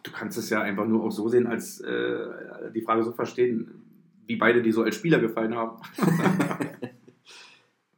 [0.03, 3.83] du kannst es ja einfach nur auch so sehen, als äh, die Frage so verstehen,
[4.25, 5.81] wie beide die so als Spieler gefallen haben.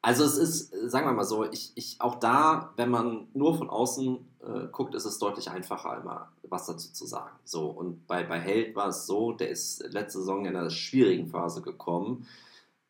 [0.01, 3.69] also es ist, sagen wir mal so, ich, ich auch da, wenn man nur von
[3.69, 7.35] außen äh, guckt, ist es deutlich einfacher, immer was dazu zu sagen.
[7.43, 11.27] So, und bei, bei Held war es so, der ist letzte Saison in einer schwierigen
[11.27, 12.27] Phase gekommen,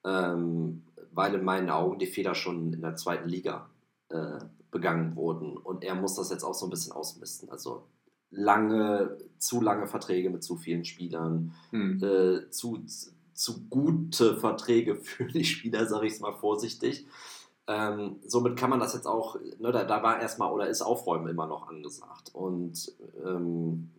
[0.03, 3.69] ähm, weil in meinen Augen die Fehler schon in der zweiten Liga
[4.09, 4.39] äh,
[4.71, 5.57] begangen wurden.
[5.57, 7.49] Und er muss das jetzt auch so ein bisschen ausmisten.
[7.49, 7.83] Also
[8.31, 12.03] lange, zu lange Verträge mit zu vielen Spielern, hm.
[12.03, 12.83] äh, zu,
[13.33, 17.05] zu gute Verträge für die Spieler, sage ich es mal vorsichtig.
[17.67, 21.27] Ähm, somit kann man das jetzt auch, ne, da, da war erstmal oder ist Aufräumen
[21.27, 22.33] immer noch angesagt.
[22.33, 22.91] Und
[23.23, 23.91] ähm,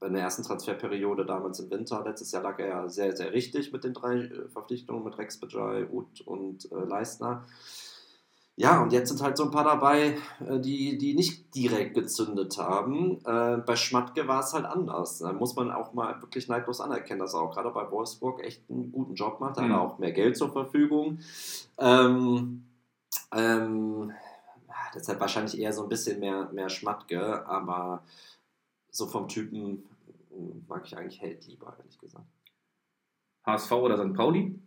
[0.00, 3.72] bei der ersten Transferperiode damals im Winter, letztes Jahr lag er ja sehr, sehr richtig
[3.72, 7.44] mit den drei äh, Verpflichtungen mit Rex Bajai, Uth und äh, Leistner.
[8.58, 12.58] Ja, und jetzt sind halt so ein paar dabei, äh, die, die nicht direkt gezündet
[12.58, 13.24] haben.
[13.24, 15.18] Äh, bei Schmatke war es halt anders.
[15.18, 18.68] Da muss man auch mal wirklich neidlos anerkennen, dass er auch gerade bei Wolfsburg echt
[18.68, 19.58] einen guten Job macht.
[19.58, 19.66] Da mhm.
[19.66, 21.20] hat er auch mehr Geld zur Verfügung.
[21.78, 22.64] Ähm,
[23.32, 24.12] ähm,
[24.92, 28.02] deshalb wahrscheinlich eher so ein bisschen mehr, mehr Schmatke, aber
[28.90, 29.84] so vom Typen
[30.66, 32.26] mag ich eigentlich Held lieber, ehrlich gesagt.
[33.46, 34.14] HSV oder St.
[34.14, 34.58] Pauli?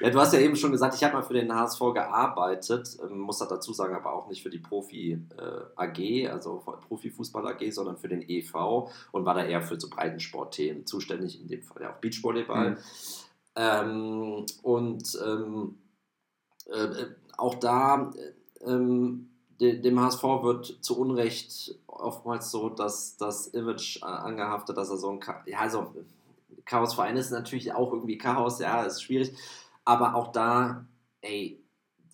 [0.00, 3.18] Ja, du hast ja eben schon gesagt, ich habe mal für den HSV gearbeitet, ähm,
[3.18, 7.96] muss das dazu sagen, aber auch nicht für die Profi äh, also Profifußball AG, sondern
[7.96, 11.92] für den EV und war da eher für so Breitensportthemen zuständig, in dem Fall ja
[11.92, 12.70] auch Beachvolleyball.
[12.70, 12.76] Mhm.
[13.54, 15.78] Ähm, und ähm,
[16.70, 17.06] äh, äh
[17.38, 18.12] auch da
[18.64, 25.10] ähm, dem HSV wird zu Unrecht oftmals so, dass das Image angehaftet, dass er so
[25.10, 25.94] ein, ja, also
[26.64, 29.32] Chaosverein ist natürlich auch irgendwie Chaos, ja, ist schwierig.
[29.84, 30.86] Aber auch da,
[31.20, 31.58] ey,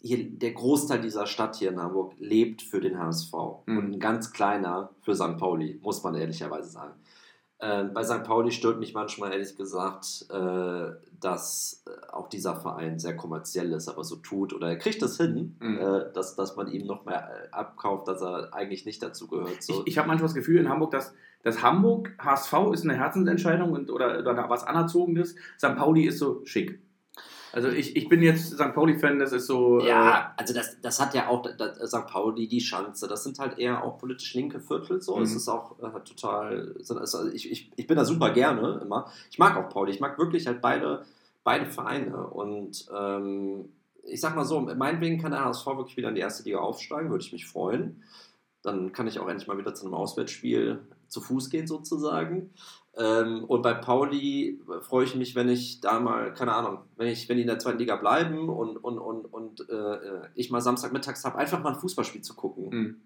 [0.01, 3.33] hier, der Großteil dieser Stadt hier in Hamburg lebt für den HSV
[3.67, 3.79] Mhm.
[3.79, 5.37] und ein ganz kleiner für St.
[5.39, 6.95] Pauli, muss man ehrlicherweise sagen.
[7.61, 8.23] Äh, bei St.
[8.23, 10.91] Pauli stört mich manchmal ehrlich gesagt, äh,
[11.21, 15.17] dass äh, auch dieser Verein sehr kommerziell ist, aber so tut oder er kriegt es
[15.17, 15.79] hin, Mhm.
[15.79, 19.61] äh, dass, dass man ihm noch mehr äh, abkauft, dass er eigentlich nicht dazu gehört.
[19.63, 19.81] So.
[19.81, 23.73] Ich, ich habe manchmal das Gefühl in Hamburg, dass, dass Hamburg, HSV ist eine Herzensentscheidung
[23.73, 25.35] und, oder, oder was Anerzogenes.
[25.59, 25.75] St.
[25.77, 26.81] Pauli ist so schick.
[27.53, 28.75] Also ich, ich bin jetzt St.
[28.75, 29.81] Pauli-Fan, das ist so.
[29.81, 32.07] Ja, also das, das hat ja auch das, St.
[32.07, 35.17] Pauli, die Schanze, das sind halt eher auch politisch linke Viertel so.
[35.17, 35.23] Mhm.
[35.23, 39.11] Es ist auch äh, total, also ich, ich, ich bin da super gerne immer.
[39.31, 41.05] Ich mag auch Pauli, ich mag wirklich halt beide,
[41.45, 43.71] beide Vereine und ähm,
[44.03, 47.11] ich sag mal so, meinetwegen kann der HSV wirklich wieder in die erste Liga aufsteigen,
[47.11, 48.03] würde ich mich freuen.
[48.63, 52.51] Dann kann ich auch endlich mal wieder zu einem Auswärtsspiel zu Fuß gehen sozusagen.
[52.99, 57.29] Ähm, und bei Pauli freue ich mich, wenn ich da mal, keine Ahnung, wenn ich,
[57.29, 61.25] wenn die in der zweiten Liga bleiben und, und, und, und äh, ich mal Samstagmittags
[61.25, 62.69] habe, einfach mal ein Fußballspiel zu gucken.
[62.71, 63.01] Mhm.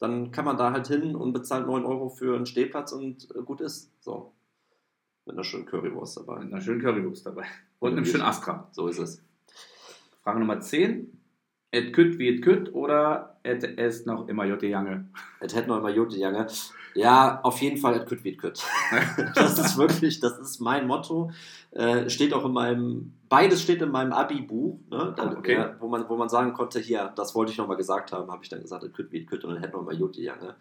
[0.00, 3.42] Dann kann man da halt hin und bezahlt 9 Euro für einen Stehplatz und äh,
[3.42, 3.90] gut ist.
[4.00, 4.34] So.
[5.24, 6.40] Mit einer schönen Currywurst dabei.
[6.40, 7.46] Mit einer schönen Currywurst dabei.
[7.78, 8.68] Und einem schönen Astra.
[8.72, 9.22] So ist es.
[10.22, 11.18] Frage Nummer 10.
[11.70, 15.10] Et kütt wie et kütt oder et es noch immer Jotte Jange?
[15.40, 16.46] Es hätte noch immer Jute Jange.
[16.98, 18.64] Ja, auf jeden Fall, es kütt wie es kütt.
[19.34, 21.30] Das ist wirklich, das ist mein Motto.
[21.70, 25.14] Äh, steht auch in meinem, beides steht in meinem Abi-Buch, ne?
[25.16, 25.52] Da, Ah, okay.
[25.54, 28.42] ja, wo, man, wo man sagen konnte, hier, das wollte ich nochmal gesagt haben, habe
[28.42, 30.56] ich dann gesagt, es kütt wie es kütt und dann hätte noch mal Jute Jange.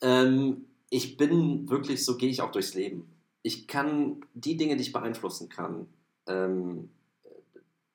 [0.00, 3.08] Ähm, ich bin wirklich, so gehe ich auch durchs Leben.
[3.42, 5.86] Ich kann die Dinge, die ich beeinflussen kann,
[6.26, 6.90] ähm,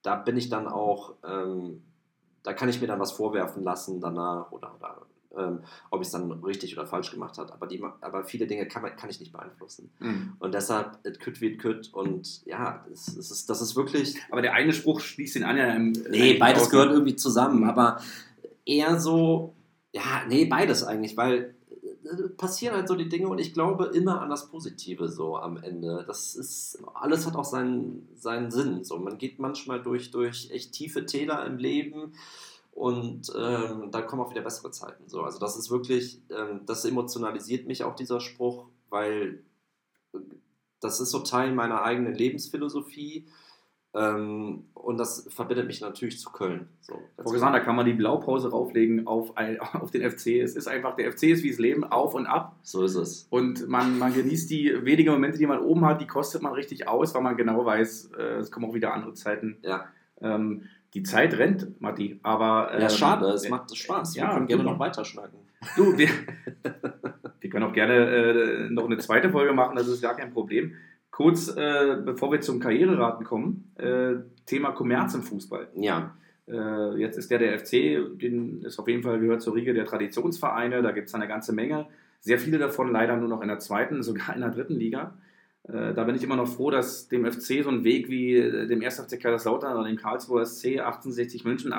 [0.02, 1.84] da bin ich dann auch, ähm,
[2.44, 5.02] da kann ich mir dann was vorwerfen lassen danach oder, oder
[5.38, 5.60] ähm,
[5.92, 7.54] ob ich es dann richtig oder falsch gemacht habe.
[7.54, 9.92] Aber, die, aber viele Dinge kann, man, kann ich nicht beeinflussen.
[10.00, 10.34] Mhm.
[10.40, 11.94] Und deshalb, it could wie it could.
[11.94, 14.16] Und ja, es, es ist, das ist wirklich.
[14.32, 15.94] Aber der eine Spruch schließt den anderen.
[15.96, 17.64] Im, Nee, beides aus- gehört irgendwie zusammen.
[17.70, 18.02] Aber
[18.66, 19.54] eher so,
[19.92, 21.56] ja, nee, beides eigentlich, weil
[22.04, 25.58] äh, passieren halt so die Dinge und ich glaube immer an das Positive so am
[25.58, 26.04] Ende.
[26.08, 28.84] Das ist, alles hat auch seinen, seinen Sinn.
[28.84, 32.14] So, man geht manchmal durch, durch echt tiefe Täler im Leben
[32.80, 35.10] und ähm, dann kommen auch wieder bessere Zeiten.
[35.10, 39.44] So, also das ist wirklich, ähm, das emotionalisiert mich auch dieser Spruch, weil
[40.14, 40.20] äh,
[40.80, 43.28] das ist so Teil meiner eigenen Lebensphilosophie.
[43.94, 46.70] Ähm, und das verbindet mich natürlich zu Köln.
[46.80, 50.42] So, Frau Gesan, da kann man die Blaupause rauflegen auf, ein, auf den FC.
[50.42, 52.56] Es ist einfach, der FC ist wie das Leben, auf und ab.
[52.62, 53.28] so ist es.
[53.30, 56.88] Und man, man genießt die wenigen Momente, die man oben hat, die kostet man richtig
[56.88, 59.58] aus, weil man genau weiß, äh, es kommen auch wieder andere Zeiten.
[59.64, 59.90] Ja.
[60.22, 60.64] Ähm,
[60.94, 62.72] die Zeit rennt, Matti, aber...
[62.74, 64.16] Ja, ähm, schade, es äh, macht Spaß.
[64.16, 64.74] ja, Wir können gerne super.
[64.74, 65.40] noch weiterschnacken.
[65.76, 66.10] Du, wir,
[67.42, 70.74] wir können auch gerne äh, noch eine zweite Folge machen, das ist gar kein Problem.
[71.12, 74.16] Kurz, äh, bevor wir zum Karriereraten kommen, äh,
[74.46, 75.68] Thema Kommerz im Fußball.
[75.76, 76.16] Ja,
[76.48, 79.86] Äh, jetzt ist der der FC, den ist auf jeden Fall gehört zur Riege der
[79.86, 81.86] Traditionsvereine, da gibt es eine ganze Menge.
[82.22, 85.14] Sehr viele davon leider nur noch in der zweiten, sogar in der dritten Liga.
[85.72, 88.68] Äh, da bin ich immer noch froh, dass dem FC so ein Weg wie äh,
[88.68, 89.02] dem 1.
[89.02, 91.74] FC Kaiserslautern oder dem Karlsruher SC, 1860 München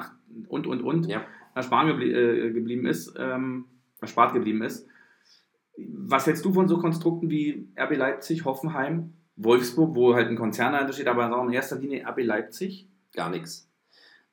[0.49, 1.25] und, und, und, ja.
[1.55, 3.67] ersparen geblie äh, geblieben ist, ähm,
[4.01, 4.87] erspart geblieben ist.
[5.77, 10.73] Was hältst du von so Konstrukten wie RB Leipzig, Hoffenheim, Wolfsburg, wo halt ein Konzern
[10.73, 12.91] dahinter steht, aber in erster Linie RB Leipzig?
[13.13, 13.69] gar nichts.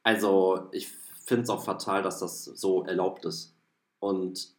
[0.04, 0.88] Also, ich
[1.26, 3.56] finde es auch fatal, dass das so erlaubt ist.
[4.00, 4.56] Und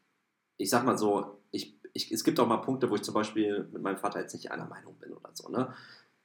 [0.57, 1.38] ich sag mal so,
[1.99, 4.51] ich, es gibt auch mal Punkte, wo ich zum Beispiel mit meinem Vater jetzt nicht
[4.53, 5.75] einer Meinung bin oder so, ne?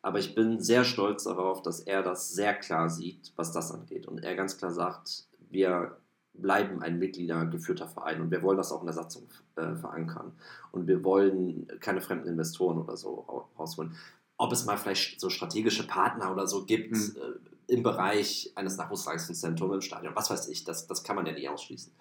[0.02, 4.06] Aber ich bin sehr stolz darauf, dass er das sehr klar sieht, was das angeht.
[4.06, 5.98] Und er ganz klar sagt, wir
[6.34, 9.24] bleiben ein mitgliedergeführter Verein und wir wollen das auch in der Satzung
[9.56, 10.34] äh, verankern.
[10.74, 13.96] Und wir wollen keine fremden Investoren oder so ra- rausholen.
[14.38, 17.16] Ob es mal vielleicht so strategische Partner oder so gibt Hm.
[17.16, 21.32] äh, im Bereich eines Nachwuchsleistungszentrums im Stadion, was weiß ich, das, das kann man ja
[21.32, 21.94] nicht ausschließen.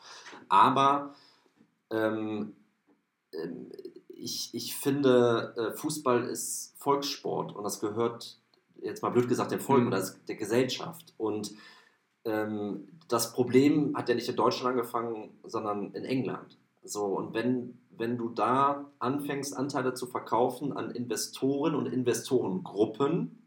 [0.48, 1.14] Aber
[1.90, 2.56] ähm,
[4.08, 8.38] ich, ich finde, äh, Fußball ist Volkssport und das gehört,
[8.80, 9.88] jetzt mal blöd gesagt, dem Volk Mhm.
[9.88, 11.14] oder der Gesellschaft.
[11.18, 11.52] Und
[12.24, 16.56] ähm, das Problem hat ja nicht in Deutschland angefangen, sondern in England.
[16.84, 23.38] So, und wenn, wenn du da anfängst, Anteile zu verkaufen an Investoren und Investorengruppen,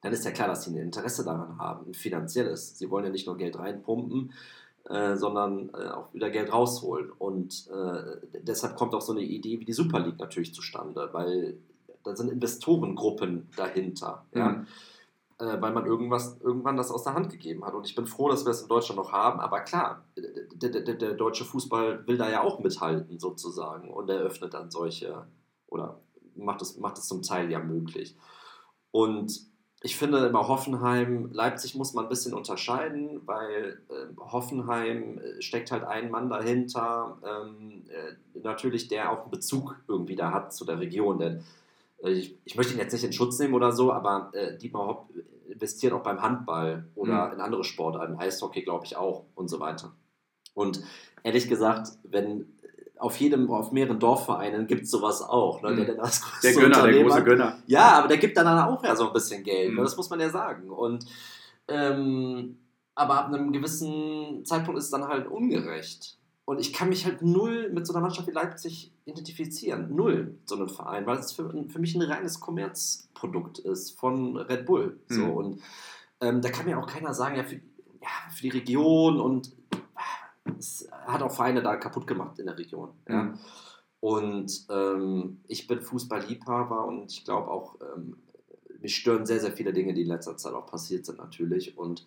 [0.00, 2.78] dann ist ja klar, dass sie ein Interesse daran haben, ein finanzielles.
[2.78, 4.32] Sie wollen ja nicht nur Geld reinpumpen,
[4.88, 7.10] äh, sondern äh, auch wieder Geld rausholen.
[7.10, 11.58] Und äh, deshalb kommt auch so eine Idee wie die Super League natürlich zustande, weil
[12.02, 14.26] da sind Investorengruppen dahinter.
[14.34, 14.48] Ja?
[14.50, 14.66] Mhm.
[15.38, 17.74] äh, weil man irgendwas, irgendwann das aus der Hand gegeben hat.
[17.74, 19.40] Und ich bin froh, dass wir es in Deutschland noch haben.
[19.40, 20.04] Aber klar,
[20.54, 25.26] der, der, der, deutsche Fußball will da ja auch mithalten, sozusagen, und eröffnet dann solche
[25.68, 26.00] oder
[26.36, 28.16] macht es, macht es zum Teil ja möglich.
[28.90, 29.53] Und
[29.84, 35.84] ich finde immer Hoffenheim, Leipzig muss man ein bisschen unterscheiden, weil äh, Hoffenheim steckt halt
[35.84, 40.80] ein Mann dahinter, ähm, äh, natürlich der auch einen Bezug irgendwie da hat zu der
[40.80, 41.18] Region.
[41.18, 41.44] Denn
[42.02, 44.86] äh, ich, ich, möchte ihn jetzt nicht in Schutz nehmen oder so, aber äh, Dietmar
[44.86, 45.10] Hopp
[45.48, 47.32] investiert auch beim Handball oder mhm.
[47.34, 49.92] in andere Sportarten, Eishockey glaube ich auch und so weiter.
[50.54, 50.80] Und
[51.24, 52.53] ehrlich gesagt, wenn
[53.04, 55.60] auf jedem, auf mehreren Dorfvereinen gibt es sowas auch.
[55.60, 55.76] Ne?
[55.76, 57.58] Der, der, das der Gönner, der große Gönner.
[57.66, 59.70] Ja, aber der gibt dann auch ja so ein bisschen Geld.
[59.70, 59.76] Mhm.
[59.76, 59.82] Ne?
[59.82, 60.70] Das muss man ja sagen.
[60.70, 61.04] Und
[61.68, 62.56] ähm,
[62.94, 66.16] aber ab einem gewissen Zeitpunkt ist es dann halt ungerecht.
[66.46, 69.94] Und ich kann mich halt null mit so einer Mannschaft wie Leipzig identifizieren.
[69.94, 74.64] Null, so einem Verein, weil es für, für mich ein reines Kommerzprodukt ist von Red
[74.64, 74.98] Bull.
[75.08, 75.14] Mhm.
[75.14, 75.24] So.
[75.26, 75.62] Und
[76.22, 79.52] ähm, da kann mir auch keiner sagen, ja für, ja, für die Region und
[80.58, 82.90] es hat auch Vereine da kaputt gemacht in der Region.
[83.08, 83.22] Ja.
[83.24, 83.38] Mhm.
[84.00, 88.18] Und ähm, ich bin Fußballliebhaber und ich glaube auch, ähm,
[88.80, 91.78] mich stören sehr, sehr viele Dinge, die in letzter Zeit auch passiert sind natürlich.
[91.78, 92.06] Und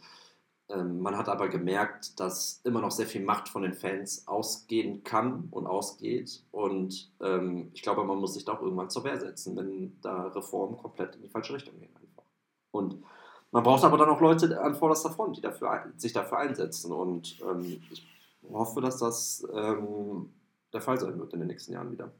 [0.69, 5.03] ähm, man hat aber gemerkt, dass immer noch sehr viel Macht von den Fans ausgehen
[5.03, 6.43] kann und ausgeht.
[6.51, 10.27] Und ähm, ich glaube, man muss sich da auch irgendwann zur Wehr setzen, wenn da
[10.27, 12.23] Reformen komplett in die falsche Richtung gehen einfach.
[12.71, 13.03] Und
[13.51, 16.91] man braucht aber dann auch Leute an vorderster Front, die dafür, sich dafür einsetzen.
[16.91, 18.16] Und ähm, ich
[18.49, 20.29] hoffe, dass das ähm,
[20.73, 22.11] der Fall sein wird in den nächsten Jahren wieder.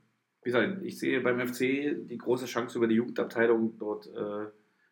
[0.44, 1.60] Wie gesagt, ich sehe beim FC
[2.08, 4.48] die große Chance über die Jugendabteilung dort, äh,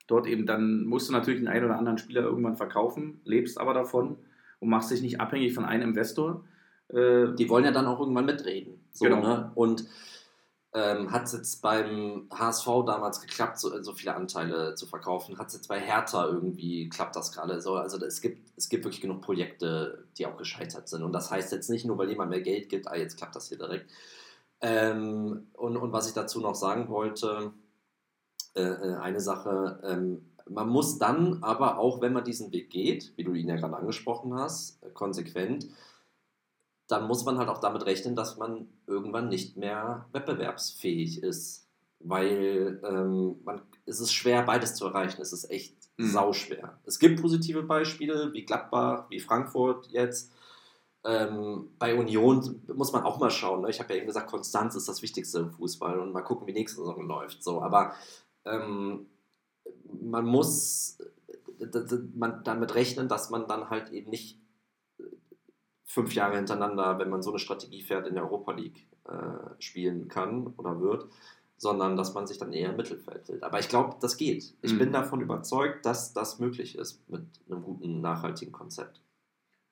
[0.08, 3.74] dort eben, dann musst du natürlich den einen oder anderen Spieler irgendwann verkaufen, lebst aber
[3.74, 4.18] davon
[4.60, 6.46] und machst dich nicht abhängig von einem Investor.
[6.90, 8.80] Äh, die wollen ja dann auch irgendwann mitreden.
[8.92, 9.22] So, genau.
[9.22, 9.52] Ne?
[9.56, 9.86] Und
[10.76, 15.38] ähm, hat es jetzt beim HSV damals geklappt, so, so viele Anteile zu verkaufen?
[15.38, 17.76] Hat es jetzt bei Hertha irgendwie, klappt das gerade so?
[17.76, 21.04] Also es gibt, es gibt wirklich genug Projekte, die auch gescheitert sind.
[21.04, 23.48] Und das heißt jetzt nicht nur, weil jemand mehr Geld gibt, ah, jetzt klappt das
[23.48, 23.90] hier direkt.
[24.60, 27.54] Ähm, und, und was ich dazu noch sagen wollte,
[28.56, 33.14] äh, äh eine Sache, ähm, man muss dann aber auch, wenn man diesen Weg geht,
[33.16, 35.68] wie du ihn ja gerade angesprochen hast, konsequent,
[36.88, 41.68] dann muss man halt auch damit rechnen, dass man irgendwann nicht mehr wettbewerbsfähig ist.
[42.00, 45.22] Weil ähm, man, es ist schwer, beides zu erreichen.
[45.22, 46.10] Es ist echt mhm.
[46.10, 46.78] sauschwer.
[46.86, 50.32] Es gibt positive Beispiele, wie Gladbach, wie Frankfurt jetzt.
[51.04, 53.62] Ähm, bei Union muss man auch mal schauen.
[53.62, 53.70] Ne?
[53.70, 56.54] Ich habe ja eben gesagt, Konstanz ist das Wichtigste im Fußball und mal gucken, wie
[56.54, 57.44] nächste Saison läuft.
[57.44, 57.94] So, aber
[58.46, 59.08] ähm,
[60.02, 60.98] man muss
[62.16, 64.40] man damit rechnen, dass man dann halt eben nicht
[65.96, 69.14] fünf Jahre hintereinander, wenn man so eine Strategie fährt, in der Europa League äh,
[69.60, 71.08] spielen kann oder wird,
[71.56, 73.44] sondern dass man sich dann eher im Mittelfeld hält.
[73.44, 74.54] Aber ich glaube, das geht.
[74.62, 74.78] Ich mhm.
[74.78, 79.00] bin davon überzeugt, dass das möglich ist mit einem guten, nachhaltigen Konzept.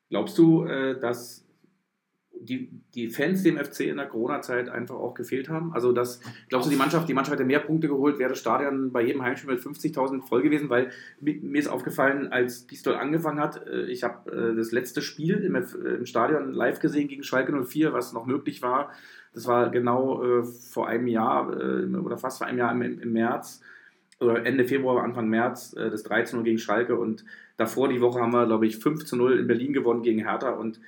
[0.09, 1.42] Glaubst du, äh, dass
[2.45, 5.73] die, die Fans dem FC in der Corona-Zeit einfach auch gefehlt haben?
[5.73, 6.19] Also das,
[6.49, 9.21] glaubst du, die Mannschaft, die Mannschaft hätte mehr Punkte geholt, wäre das Stadion bei jedem
[9.21, 10.69] Heimspiel mit 50.000 voll gewesen?
[10.69, 15.37] Weil mir ist aufgefallen, als Pistol angefangen hat, äh, ich habe äh, das letzte Spiel
[15.37, 18.91] im, im Stadion live gesehen gegen Schalke 04, was noch möglich war.
[19.33, 23.61] Das war genau äh, vor einem Jahr oder fast vor einem Jahr im, im März
[24.23, 27.25] oder Ende Februar, Anfang März, das 13 Uhr gegen Schalke und
[27.57, 30.51] davor die Woche haben wir, glaube ich, 5 zu 0 in Berlin gewonnen gegen Hertha
[30.51, 30.79] und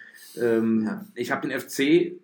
[0.41, 1.05] ähm, ja.
[1.15, 2.19] Ich habe den FC,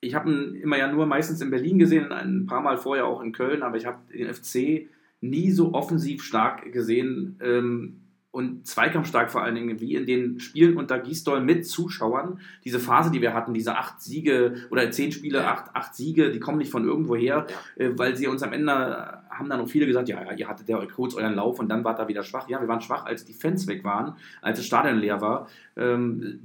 [0.00, 3.22] ich habe ihn immer ja nur meistens in Berlin gesehen, ein paar Mal vorher auch
[3.22, 4.88] in Köln, aber ich habe den FC
[5.20, 7.38] nie so offensiv stark gesehen.
[7.42, 8.00] Ähm,
[8.36, 12.38] und zweikampfstark vor allen Dingen, wie in den Spielen unter Gisdol mit Zuschauern.
[12.66, 16.38] Diese Phase, die wir hatten, diese acht Siege oder zehn Spiele, acht, acht Siege, die
[16.38, 17.46] kommen nicht von irgendwo her,
[17.78, 17.86] ja.
[17.86, 20.84] äh, weil sie uns am Ende haben dann auch viele gesagt, ja, ihr hattet ja
[20.84, 22.46] kurz euren Lauf und dann war da wieder schwach.
[22.46, 25.48] Ja, wir waren schwach, als die Fans weg waren, als das Stadion leer war.
[25.74, 26.40] Ähm,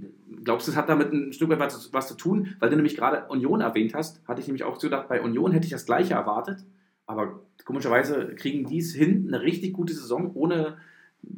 [0.46, 2.56] glaubst du, es hat damit ein Stück weit was, was zu tun?
[2.60, 5.66] Weil du nämlich gerade Union erwähnt hast, hatte ich nämlich auch gedacht, bei Union hätte
[5.66, 6.64] ich das Gleiche erwartet,
[7.06, 10.78] aber komischerweise kriegen die es hin, eine richtig gute Saison ohne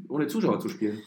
[0.09, 1.01] ohne Zuschauer zu spielen?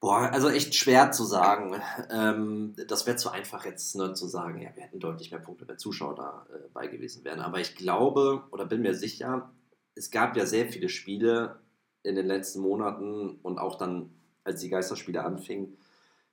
[0.00, 1.80] Boah, also echt schwer zu sagen.
[2.10, 5.66] Ähm, das wäre zu einfach jetzt ne, zu sagen, ja, wir hätten deutlich mehr Punkte,
[5.66, 7.40] wenn Zuschauer dabei äh, gewesen wären.
[7.40, 9.50] Aber ich glaube oder bin mir sicher,
[9.94, 11.60] es gab ja sehr viele Spiele
[12.02, 14.10] in den letzten Monaten und auch dann,
[14.44, 15.76] als die Geisterspiele anfingen,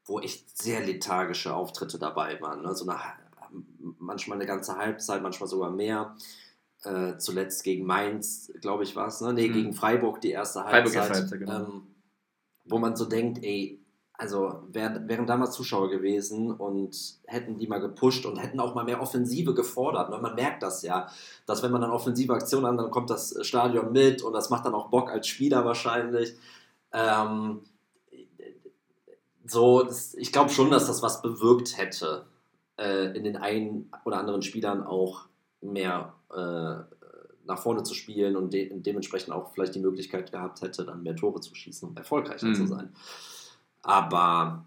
[0.05, 2.61] wo echt sehr lethargische Auftritte dabei waren.
[2.61, 2.76] Ne?
[2.76, 2.99] So eine,
[3.97, 6.15] manchmal eine ganze Halbzeit, manchmal sogar mehr
[6.84, 9.34] äh, zuletzt gegen Mainz, glaube ich, war es, ne?
[9.34, 9.54] Nee, mhm.
[9.54, 11.10] gegen Freiburg die erste Halbzeit.
[11.10, 11.60] Halbzeit genau.
[11.60, 11.88] ähm,
[12.66, 13.80] wo man so denkt, ey,
[14.14, 18.86] also wär, wären damals Zuschauer gewesen und hätten die mal gepusht und hätten auch mal
[18.86, 20.10] mehr Offensive gefordert.
[20.10, 20.20] Ne?
[20.20, 21.10] Man merkt das ja,
[21.46, 24.66] dass wenn man dann offensive Aktionen an, dann kommt das Stadion mit und das macht
[24.66, 26.36] dann auch Bock als Spieler wahrscheinlich.
[26.94, 27.62] Ähm,
[29.46, 32.26] so, das, ich glaube schon, dass das was bewirkt hätte,
[32.78, 35.26] äh, in den einen oder anderen Spielern auch
[35.64, 36.84] mehr äh,
[37.45, 41.16] nach vorne zu spielen und de dementsprechend auch vielleicht die Möglichkeit gehabt hätte, dann mehr
[41.16, 42.55] Tore zu schießen und erfolgreicher mhm.
[42.55, 42.93] zu sein.
[43.82, 44.66] Aber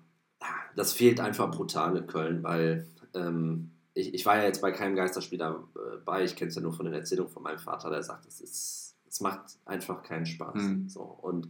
[0.75, 4.95] das fehlt einfach brutal in Köln, weil ähm, ich, ich war ja jetzt bei keinem
[4.95, 8.27] Geisterspiel dabei, ich kenne es ja nur von den Erzählungen von meinem Vater, der sagt,
[8.27, 10.63] es, ist, es macht einfach keinen Spaß.
[10.63, 10.89] Mhm.
[10.89, 11.49] So, und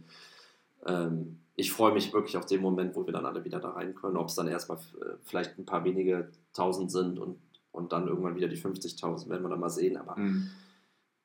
[0.85, 3.95] ähm, ich freue mich wirklich auf den Moment, wo wir dann alle wieder da rein
[3.95, 7.37] können, ob es dann erstmal äh, vielleicht ein paar wenige Tausend sind und,
[7.77, 10.49] und dann irgendwann wieder die 50.000, werden wir dann mal sehen, aber mhm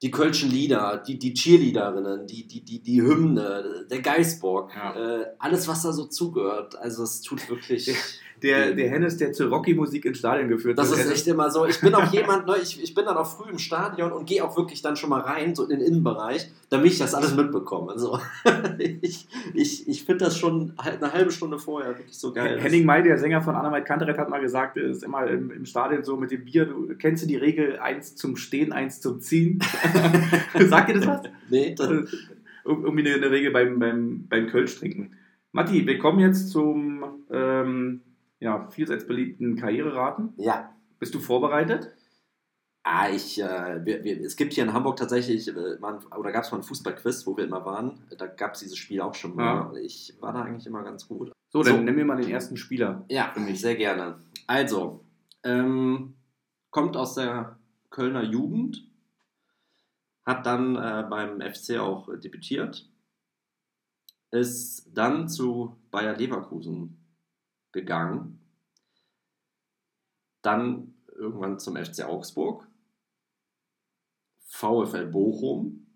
[0.02, 4.96] die Kölschen Lieder, die, die Cheerleaderinnen, die, die, die, die Hymne, der Geistbock, ja.
[4.96, 6.76] äh, alles, was da so zugehört.
[6.76, 7.94] Also es tut wirklich.
[8.42, 10.84] Der, der Hennes, der zur Rocky-Musik ins Stadion geführt hat.
[10.84, 11.66] Das ist echt immer so.
[11.66, 14.44] Ich bin auch jemand, ne, ich, ich bin dann auch früh im Stadion und gehe
[14.44, 17.92] auch wirklich dann schon mal rein, so in den Innenbereich, damit ich das alles mitbekomme.
[17.92, 18.18] Also,
[18.78, 22.60] ich ich, ich finde das schon eine halbe Stunde vorher wirklich so geil.
[22.60, 25.64] Henning May, der Sänger von Anna Kanteret, hat mal gesagt, es ist immer im, im
[25.64, 29.20] Stadion so mit dem Bier, du kennst du die Regel, eins zum Stehen, eins zum
[29.20, 29.60] Ziehen?
[30.58, 31.20] Sagt ihr das was?
[31.48, 31.74] Nee.
[31.76, 31.88] Das
[32.64, 35.12] irgendwie eine, eine Regel beim, beim, beim Kölsch trinken.
[35.52, 38.00] Matti, wir kommen jetzt zum ähm,
[38.42, 40.34] ja, vielseits beliebten Karriereraten.
[40.36, 40.74] Ja.
[40.98, 41.94] Bist du vorbereitet?
[42.82, 46.42] Ah, ich, äh, wir, wir, es gibt hier in Hamburg tatsächlich, äh, mal, oder gab
[46.42, 48.00] es mal ein Fußballquiz, wo wir immer waren.
[48.18, 49.72] Da gab es dieses Spiel auch schon mal.
[49.72, 49.80] Ja.
[49.80, 51.30] Ich war da eigentlich immer ganz gut.
[51.50, 51.82] So, dann so.
[51.82, 53.04] nimm mir mal den ersten Spieler.
[53.08, 53.60] Ja, für mich.
[53.60, 54.18] sehr gerne.
[54.48, 55.04] Also,
[55.44, 56.14] ähm,
[56.70, 57.56] kommt aus der
[57.90, 58.90] Kölner Jugend,
[60.26, 62.90] hat dann äh, beim FC auch debütiert,
[64.32, 67.01] ist dann zu Bayer Leverkusen
[67.72, 68.38] gegangen.
[70.42, 72.66] Dann irgendwann zum FC Augsburg,
[74.46, 75.86] VfL Bochum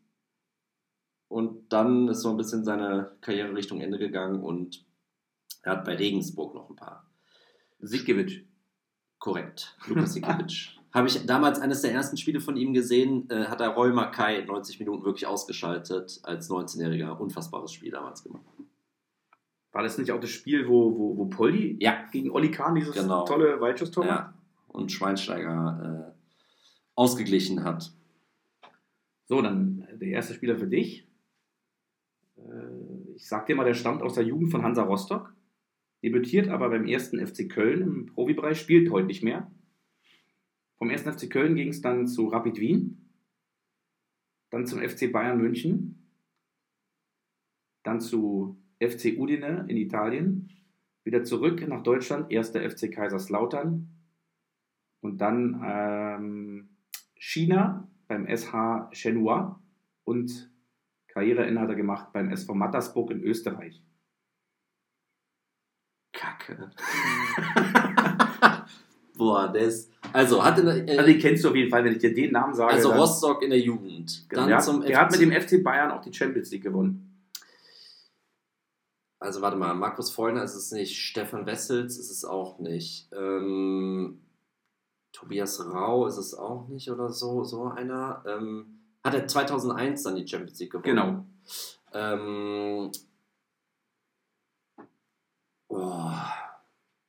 [1.29, 4.85] und dann ist so ein bisschen seine Karriere Richtung Ende gegangen und
[5.63, 7.11] er hat bei Regensburg noch ein paar.
[7.81, 8.45] Sikiewicz.
[9.19, 10.69] Korrekt, Lukas Sikiewicz.
[10.93, 14.47] Habe ich damals eines der ersten Spiele von ihm gesehen, äh, hat er Roy Mackay
[14.47, 17.19] 90 Minuten wirklich ausgeschaltet, als 19-Jähriger.
[17.19, 18.47] Unfassbares Spiel damals gemacht.
[19.77, 22.07] War das nicht auch das Spiel, wo, wo, wo Poldi ja.
[22.11, 23.27] gegen Olli Kahn dieses genau.
[23.27, 24.33] tolle Weitschusstor ja.
[24.69, 26.19] und Schweinsteiger äh,
[26.95, 27.93] ausgeglichen hat?
[29.27, 31.07] So, dann der erste Spieler für dich.
[32.39, 35.35] Äh, ich sag dir mal, der stammt aus der Jugend von Hansa Rostock,
[36.03, 39.51] debütiert aber beim ersten FC Köln im Profibereich, spielt heute nicht mehr.
[40.79, 43.11] Vom ersten FC Köln ging es dann zu Rapid Wien,
[44.49, 46.09] dann zum FC Bayern München,
[47.83, 50.51] dann zu FC Udine in Italien,
[51.05, 53.89] wieder zurück nach Deutschland, erster FC Kaiserslautern
[55.01, 56.69] und dann ähm,
[57.15, 59.61] China beim SH Shenhua
[60.05, 60.51] und
[61.09, 63.83] Karriereende hat er gemacht beim SV Mattersburg in Österreich.
[66.13, 66.71] Kacke.
[69.17, 69.91] Boah, der ist.
[70.13, 72.13] Also, hat in der, äh, also, den kennst du auf jeden Fall, wenn ich dir
[72.13, 72.75] den Namen sage.
[72.75, 74.31] Also, Rostock in der Jugend.
[74.31, 77.06] Dann der, zum hat, der hat mit dem FC Bayern auch die Champions League gewonnen
[79.27, 84.23] also warte mal, Markus Vollner ist es nicht, Stefan Wessels ist es auch nicht, ähm,
[85.13, 88.23] Tobias Rau ist es auch nicht oder so, so einer.
[88.27, 90.85] Ähm, hat er 2001 dann die Champions League gewonnen?
[90.85, 91.27] Genau.
[91.93, 92.93] Ähm,
[95.69, 96.13] oh,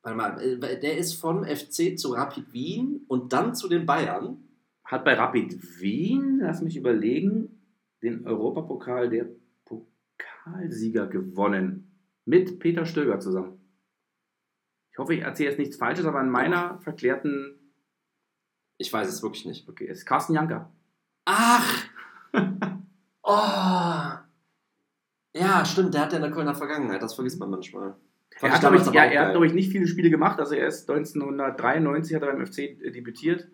[0.02, 4.42] warte mal, äh, der ist vom FC zu Rapid Wien und dann zu den Bayern.
[4.84, 7.62] Hat bei Rapid Wien, lass mich überlegen,
[8.02, 9.26] den Europapokal der
[9.66, 11.87] Pokalsieger gewonnen.
[12.28, 13.58] Mit Peter Stöger zusammen.
[14.92, 16.82] Ich hoffe, ich erzähle jetzt nichts Falsches, aber in meiner Doch.
[16.82, 17.58] verklärten.
[18.76, 19.66] Ich weiß es wirklich nicht.
[19.66, 20.70] Okay, es ist Carsten Janker.
[21.24, 21.84] Ach!
[23.22, 24.18] oh!
[25.32, 27.96] Ja, stimmt, der hat ja eine Kölner Vergangenheit, das vergisst man manchmal.
[28.42, 30.38] Er hat, glaube ich, ja, er hat, glaube ich, nicht viele Spiele gemacht.
[30.38, 33.48] Also er ist 1993 hat er beim FC debütiert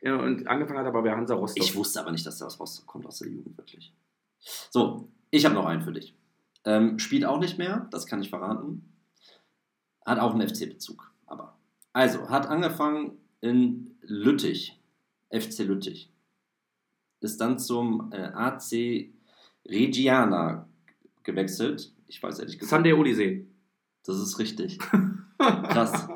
[0.00, 1.62] und angefangen hat er aber bei Hansa Rostock.
[1.62, 3.92] Ich wusste aber nicht, dass er aus Rostock kommt, aus der Jugend wirklich.
[4.70, 6.16] So, ich habe noch einen für dich.
[6.66, 8.92] Ähm, spielt auch nicht mehr, das kann ich verraten.
[10.04, 11.56] Hat auch einen FC-Bezug, aber.
[11.92, 14.78] Also, hat angefangen in Lüttich,
[15.30, 16.10] FC Lüttich.
[17.20, 19.10] Ist dann zum äh, AC
[19.64, 20.68] Reggiana
[21.22, 21.92] gewechselt.
[22.08, 22.70] Ich weiß ehrlich gesagt.
[22.70, 23.46] Sunday Odyssey.
[24.04, 24.78] Das ist richtig.
[25.38, 26.08] Krass.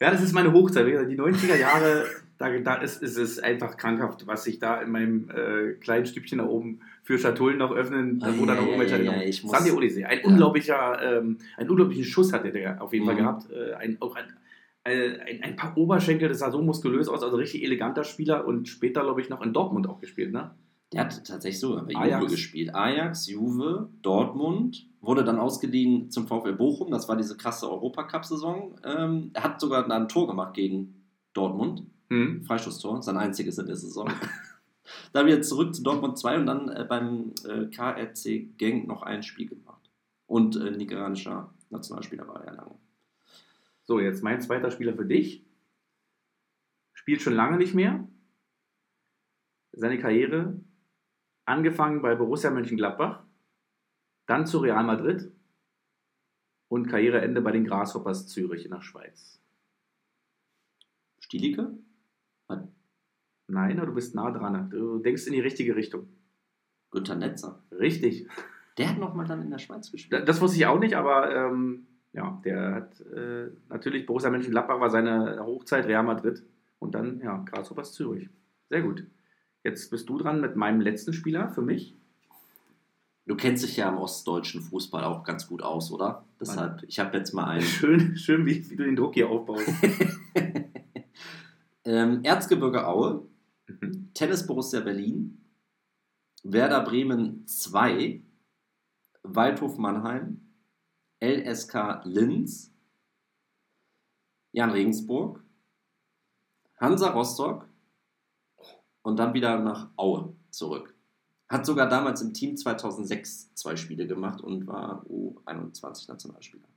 [0.00, 0.86] ja, das ist meine Hochzeit.
[0.86, 2.06] Die 90er Jahre
[2.38, 6.38] da, da ist, ist es einfach krankhaft, was sich da in meinem äh, kleinen Stückchen
[6.38, 9.02] da oben für Schatullen noch öffnen, oh, wo ja, dann noch irgendwelche.
[9.02, 10.04] Ja, ja, Sandy Odyssey.
[10.04, 13.08] Ein unglaublicher, ähm, einen unglaublichen Schuss hat der auf jeden mhm.
[13.08, 13.50] Fall gehabt.
[13.50, 14.24] Äh, ein, auch ein,
[14.84, 19.02] ein, ein, paar Oberschenkel, das sah so muskulös aus, also richtig eleganter Spieler und später,
[19.02, 20.52] glaube ich, noch in Dortmund auch gespielt, ne?
[20.92, 22.22] Der hat tatsächlich so bei Ajax.
[22.22, 22.74] Juve gespielt.
[22.74, 28.78] Ajax, Juve, Dortmund, wurde dann ausgeliehen zum VfL Bochum, das war diese krasse Europacup-Saison.
[28.84, 31.82] Ähm, er hat sogar ein Tor gemacht gegen Dortmund.
[32.08, 32.44] Mhm.
[32.44, 34.10] Freistoßtor, sein einziges in der Saison.
[35.12, 39.24] Dann wieder zurück zu Dortmund 2 und dann äh, beim äh, KRC Genk noch ein
[39.24, 39.90] Spiel gemacht.
[40.26, 42.76] Und äh, nigerianischer Nationalspieler war er lange.
[43.82, 45.44] So, jetzt mein zweiter Spieler für dich.
[46.92, 48.06] Spielt schon lange nicht mehr.
[49.72, 50.60] Seine Karriere
[51.44, 53.22] angefangen bei Borussia Mönchengladbach,
[54.26, 55.30] dann zu Real Madrid
[56.68, 59.40] und Karriereende bei den Grasshoppers Zürich in der Schweiz.
[61.20, 61.78] Stielicke?
[63.48, 64.70] Nein, du bist nah dran.
[64.70, 66.08] Du denkst in die richtige Richtung.
[66.90, 67.62] Günther Netzer.
[67.70, 68.26] Richtig.
[68.78, 70.28] Der hat nochmal dann in der Schweiz gespielt.
[70.28, 74.90] Das wusste ich auch nicht, aber ähm, ja, der hat äh, natürlich Borussia Mönchengladbach war
[74.90, 76.42] seine Hochzeit Real Madrid
[76.78, 78.28] und dann ja Grasshoppers Zürich.
[78.68, 79.04] Sehr gut.
[79.62, 81.94] Jetzt bist du dran mit meinem letzten Spieler für mich.
[83.26, 86.24] Du kennst dich ja im ostdeutschen Fußball auch ganz gut aus, oder?
[86.40, 87.62] Deshalb, ich habe jetzt mal einen.
[87.62, 89.68] Schön, schön wie, wie du den Druck hier aufbaust.
[91.86, 93.26] ähm, Erzgebirge Aue,
[93.66, 94.10] mhm.
[94.12, 95.44] Tennis Borussia Berlin,
[96.42, 98.22] Werder Bremen 2,
[99.22, 100.40] Waldhof Mannheim,
[101.20, 102.72] LSK Linz,
[104.52, 105.42] Jan Regensburg,
[106.78, 107.68] Hansa Rostock
[109.02, 110.94] und dann wieder nach Aue zurück.
[111.48, 116.68] Hat sogar damals im Team 2006 zwei Spiele gemacht und war U21-Nationalspieler.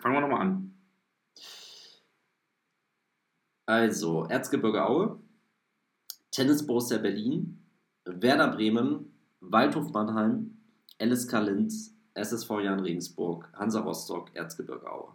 [0.00, 0.77] Fangen wir nochmal an.
[3.68, 5.20] Also, Erzgebirge Aue,
[6.30, 7.62] Tennis Borussia Berlin,
[8.06, 10.56] Werder Bremen, Waldhof Mannheim,
[10.98, 15.12] LSK Linz, SSV Jan Regensburg, Hansa Rostock, Erzgebirge Aue.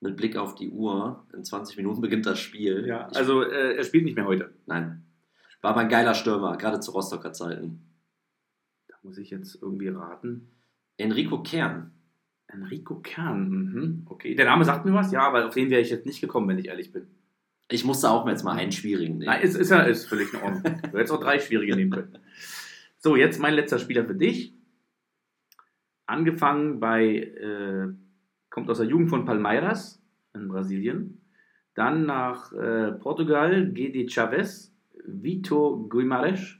[0.00, 2.86] Mit Blick auf die Uhr, in 20 Minuten beginnt das Spiel.
[2.86, 4.54] Ja, also äh, er spielt nicht mehr heute.
[4.64, 5.04] Nein.
[5.60, 7.94] War aber ein geiler Stürmer, gerade zu Rostocker Zeiten.
[8.88, 10.55] Da muss ich jetzt irgendwie raten.
[10.96, 11.92] Enrico Kern.
[12.48, 14.06] Enrico Kern, mhm.
[14.06, 14.34] okay.
[14.34, 16.58] Der Name sagt mir was, ja, aber auf den wäre ich jetzt nicht gekommen, wenn
[16.58, 17.06] ich ehrlich bin.
[17.70, 19.26] Ich musste auch jetzt mal einen schwierigen nehmen.
[19.26, 20.62] Nein, ist, ist ja ist völlig in Ordnung.
[20.62, 22.18] Du hättest auch drei schwierige nehmen können.
[22.98, 24.54] So, jetzt mein letzter Spieler für dich.
[26.06, 27.88] Angefangen bei, äh,
[28.50, 30.00] kommt aus der Jugend von Palmeiras
[30.34, 31.20] in Brasilien.
[31.74, 34.72] Dann nach äh, Portugal, GD Chavez,
[35.04, 36.58] Vito Guimarães.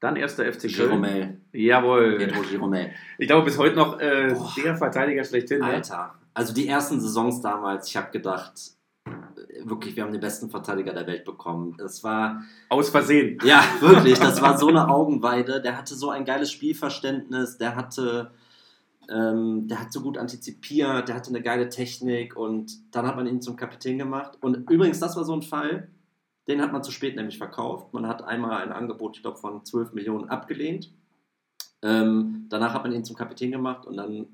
[0.00, 0.88] Dann erster FC Köln.
[0.88, 1.37] Giromel.
[1.58, 2.18] Jawohl.
[2.18, 2.92] Pedro Giromel.
[3.18, 5.58] Ich glaube, bis heute noch äh, der Verteidiger schlechthin.
[5.58, 5.66] Ne?
[5.66, 6.14] Alter.
[6.32, 8.52] Also die ersten Saisons damals, ich habe gedacht,
[9.64, 11.74] wirklich, wir haben den besten Verteidiger der Welt bekommen.
[11.76, 12.42] Das war.
[12.68, 13.38] Aus Versehen.
[13.42, 14.18] Ja, wirklich.
[14.20, 15.60] Das war so eine Augenweide.
[15.60, 17.58] Der hatte so ein geiles Spielverständnis.
[17.58, 18.30] Der hatte.
[19.10, 23.26] Ähm, der hat so gut antizipiert, der hatte eine geile Technik und dann hat man
[23.26, 24.36] ihn zum Kapitän gemacht.
[24.42, 25.88] Und übrigens, das war so ein Fall,
[26.46, 27.94] den hat man zu spät nämlich verkauft.
[27.94, 30.92] Man hat einmal ein Angebot, ich glaube, von 12 Millionen abgelehnt.
[31.82, 34.26] Ähm, danach hat man ihn zum Kapitän gemacht und dann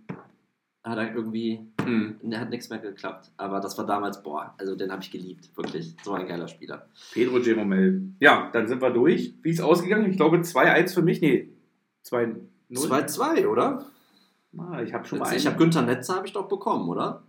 [0.83, 3.31] hat er irgendwie, hm, der hat nichts mehr geklappt.
[3.39, 5.97] Aber das war damals, boah, also den habe ich geliebt, wirklich.
[6.03, 6.87] So ein geiler Spieler.
[7.13, 8.03] Pedro Jeromel.
[8.21, 9.35] Ja, dann sind wir durch.
[9.43, 10.11] Wie ist ausgegangen?
[10.11, 11.23] Ich glaube 2-1 für mich.
[11.23, 11.49] Nee,
[12.07, 12.37] 2-0.
[12.71, 13.87] 2-2, oder?
[14.59, 17.23] Ah, ich habe schon mal Ich habe Günther Netzer habe ich doch bekommen, oder?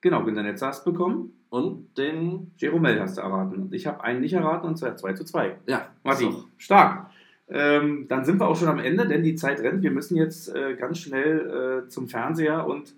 [0.00, 1.32] Genau, Günther Netzer hast du bekommen.
[1.50, 2.52] Und den.
[2.58, 3.72] Jeromel hast du erraten.
[3.72, 5.58] Ich habe einen nicht erraten und zwar 2 zu 2.
[5.66, 5.88] Ja.
[6.04, 7.09] Matti, stark.
[7.50, 9.82] Ähm, dann sind wir auch schon am Ende, denn die Zeit rennt.
[9.82, 12.94] Wir müssen jetzt äh, ganz schnell äh, zum Fernseher und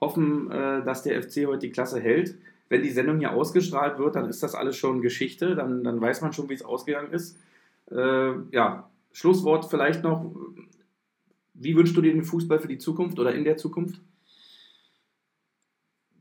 [0.00, 2.36] hoffen, äh, dass der FC heute die Klasse hält.
[2.68, 5.54] Wenn die Sendung hier ausgestrahlt wird, dann ist das alles schon Geschichte.
[5.54, 7.38] Dann, dann weiß man schon, wie es ausgegangen ist.
[7.90, 10.30] Äh, ja, Schlusswort vielleicht noch.
[11.54, 14.00] Wie wünschst du dir den Fußball für die Zukunft oder in der Zukunft?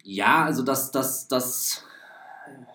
[0.02, 1.84] Ja, also dass das, das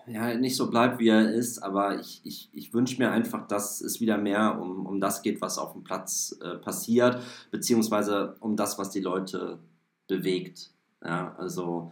[0.07, 3.81] ja, nicht so bleibt, wie er ist, aber ich, ich, ich wünsche mir einfach, dass
[3.81, 8.55] es wieder mehr um, um das geht, was auf dem Platz äh, passiert, beziehungsweise um
[8.55, 9.59] das, was die Leute
[10.07, 10.71] bewegt.
[11.03, 11.91] Ja, also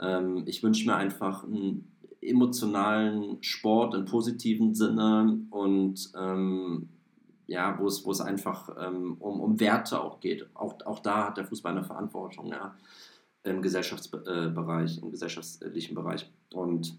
[0.00, 6.88] ähm, ich wünsche mir einfach einen emotionalen Sport im positiven Sinne und ähm,
[7.46, 10.48] ja, wo es, wo es einfach ähm, um, um Werte auch geht.
[10.54, 12.74] Auch, auch da hat der Fußball eine Verantwortung, ja,
[13.44, 16.30] im Gesellschaftsbereich, im gesellschaftlichen Bereich.
[16.52, 16.98] Und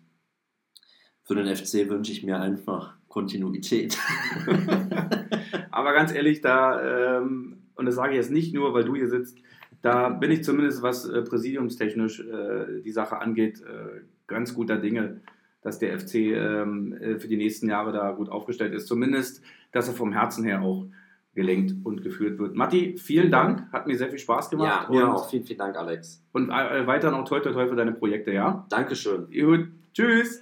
[1.28, 3.98] für den FC wünsche ich mir einfach Kontinuität.
[5.72, 9.10] Aber ganz ehrlich, da, ähm, und das sage ich jetzt nicht nur, weil du hier
[9.10, 9.38] sitzt,
[9.82, 15.22] da bin ich zumindest, was äh, präsidiumstechnisch äh, die Sache angeht, äh, ganz guter Dinge,
[15.62, 18.88] dass der FC ähm, äh, für die nächsten Jahre da gut aufgestellt ist.
[18.88, 20.86] Zumindest, dass er vom Herzen her auch
[21.36, 22.56] gelenkt und geführt wird.
[22.56, 24.90] Matti, vielen Dank, hat mir sehr viel Spaß gemacht.
[24.90, 25.30] Ja, mir auch.
[25.30, 26.24] Vielen, vielen Dank, Alex.
[26.32, 28.66] Und äh, weiter noch toi toi toi für deine Projekte, ja?
[28.70, 29.28] Dankeschön.
[29.30, 30.42] Gut, tschüss.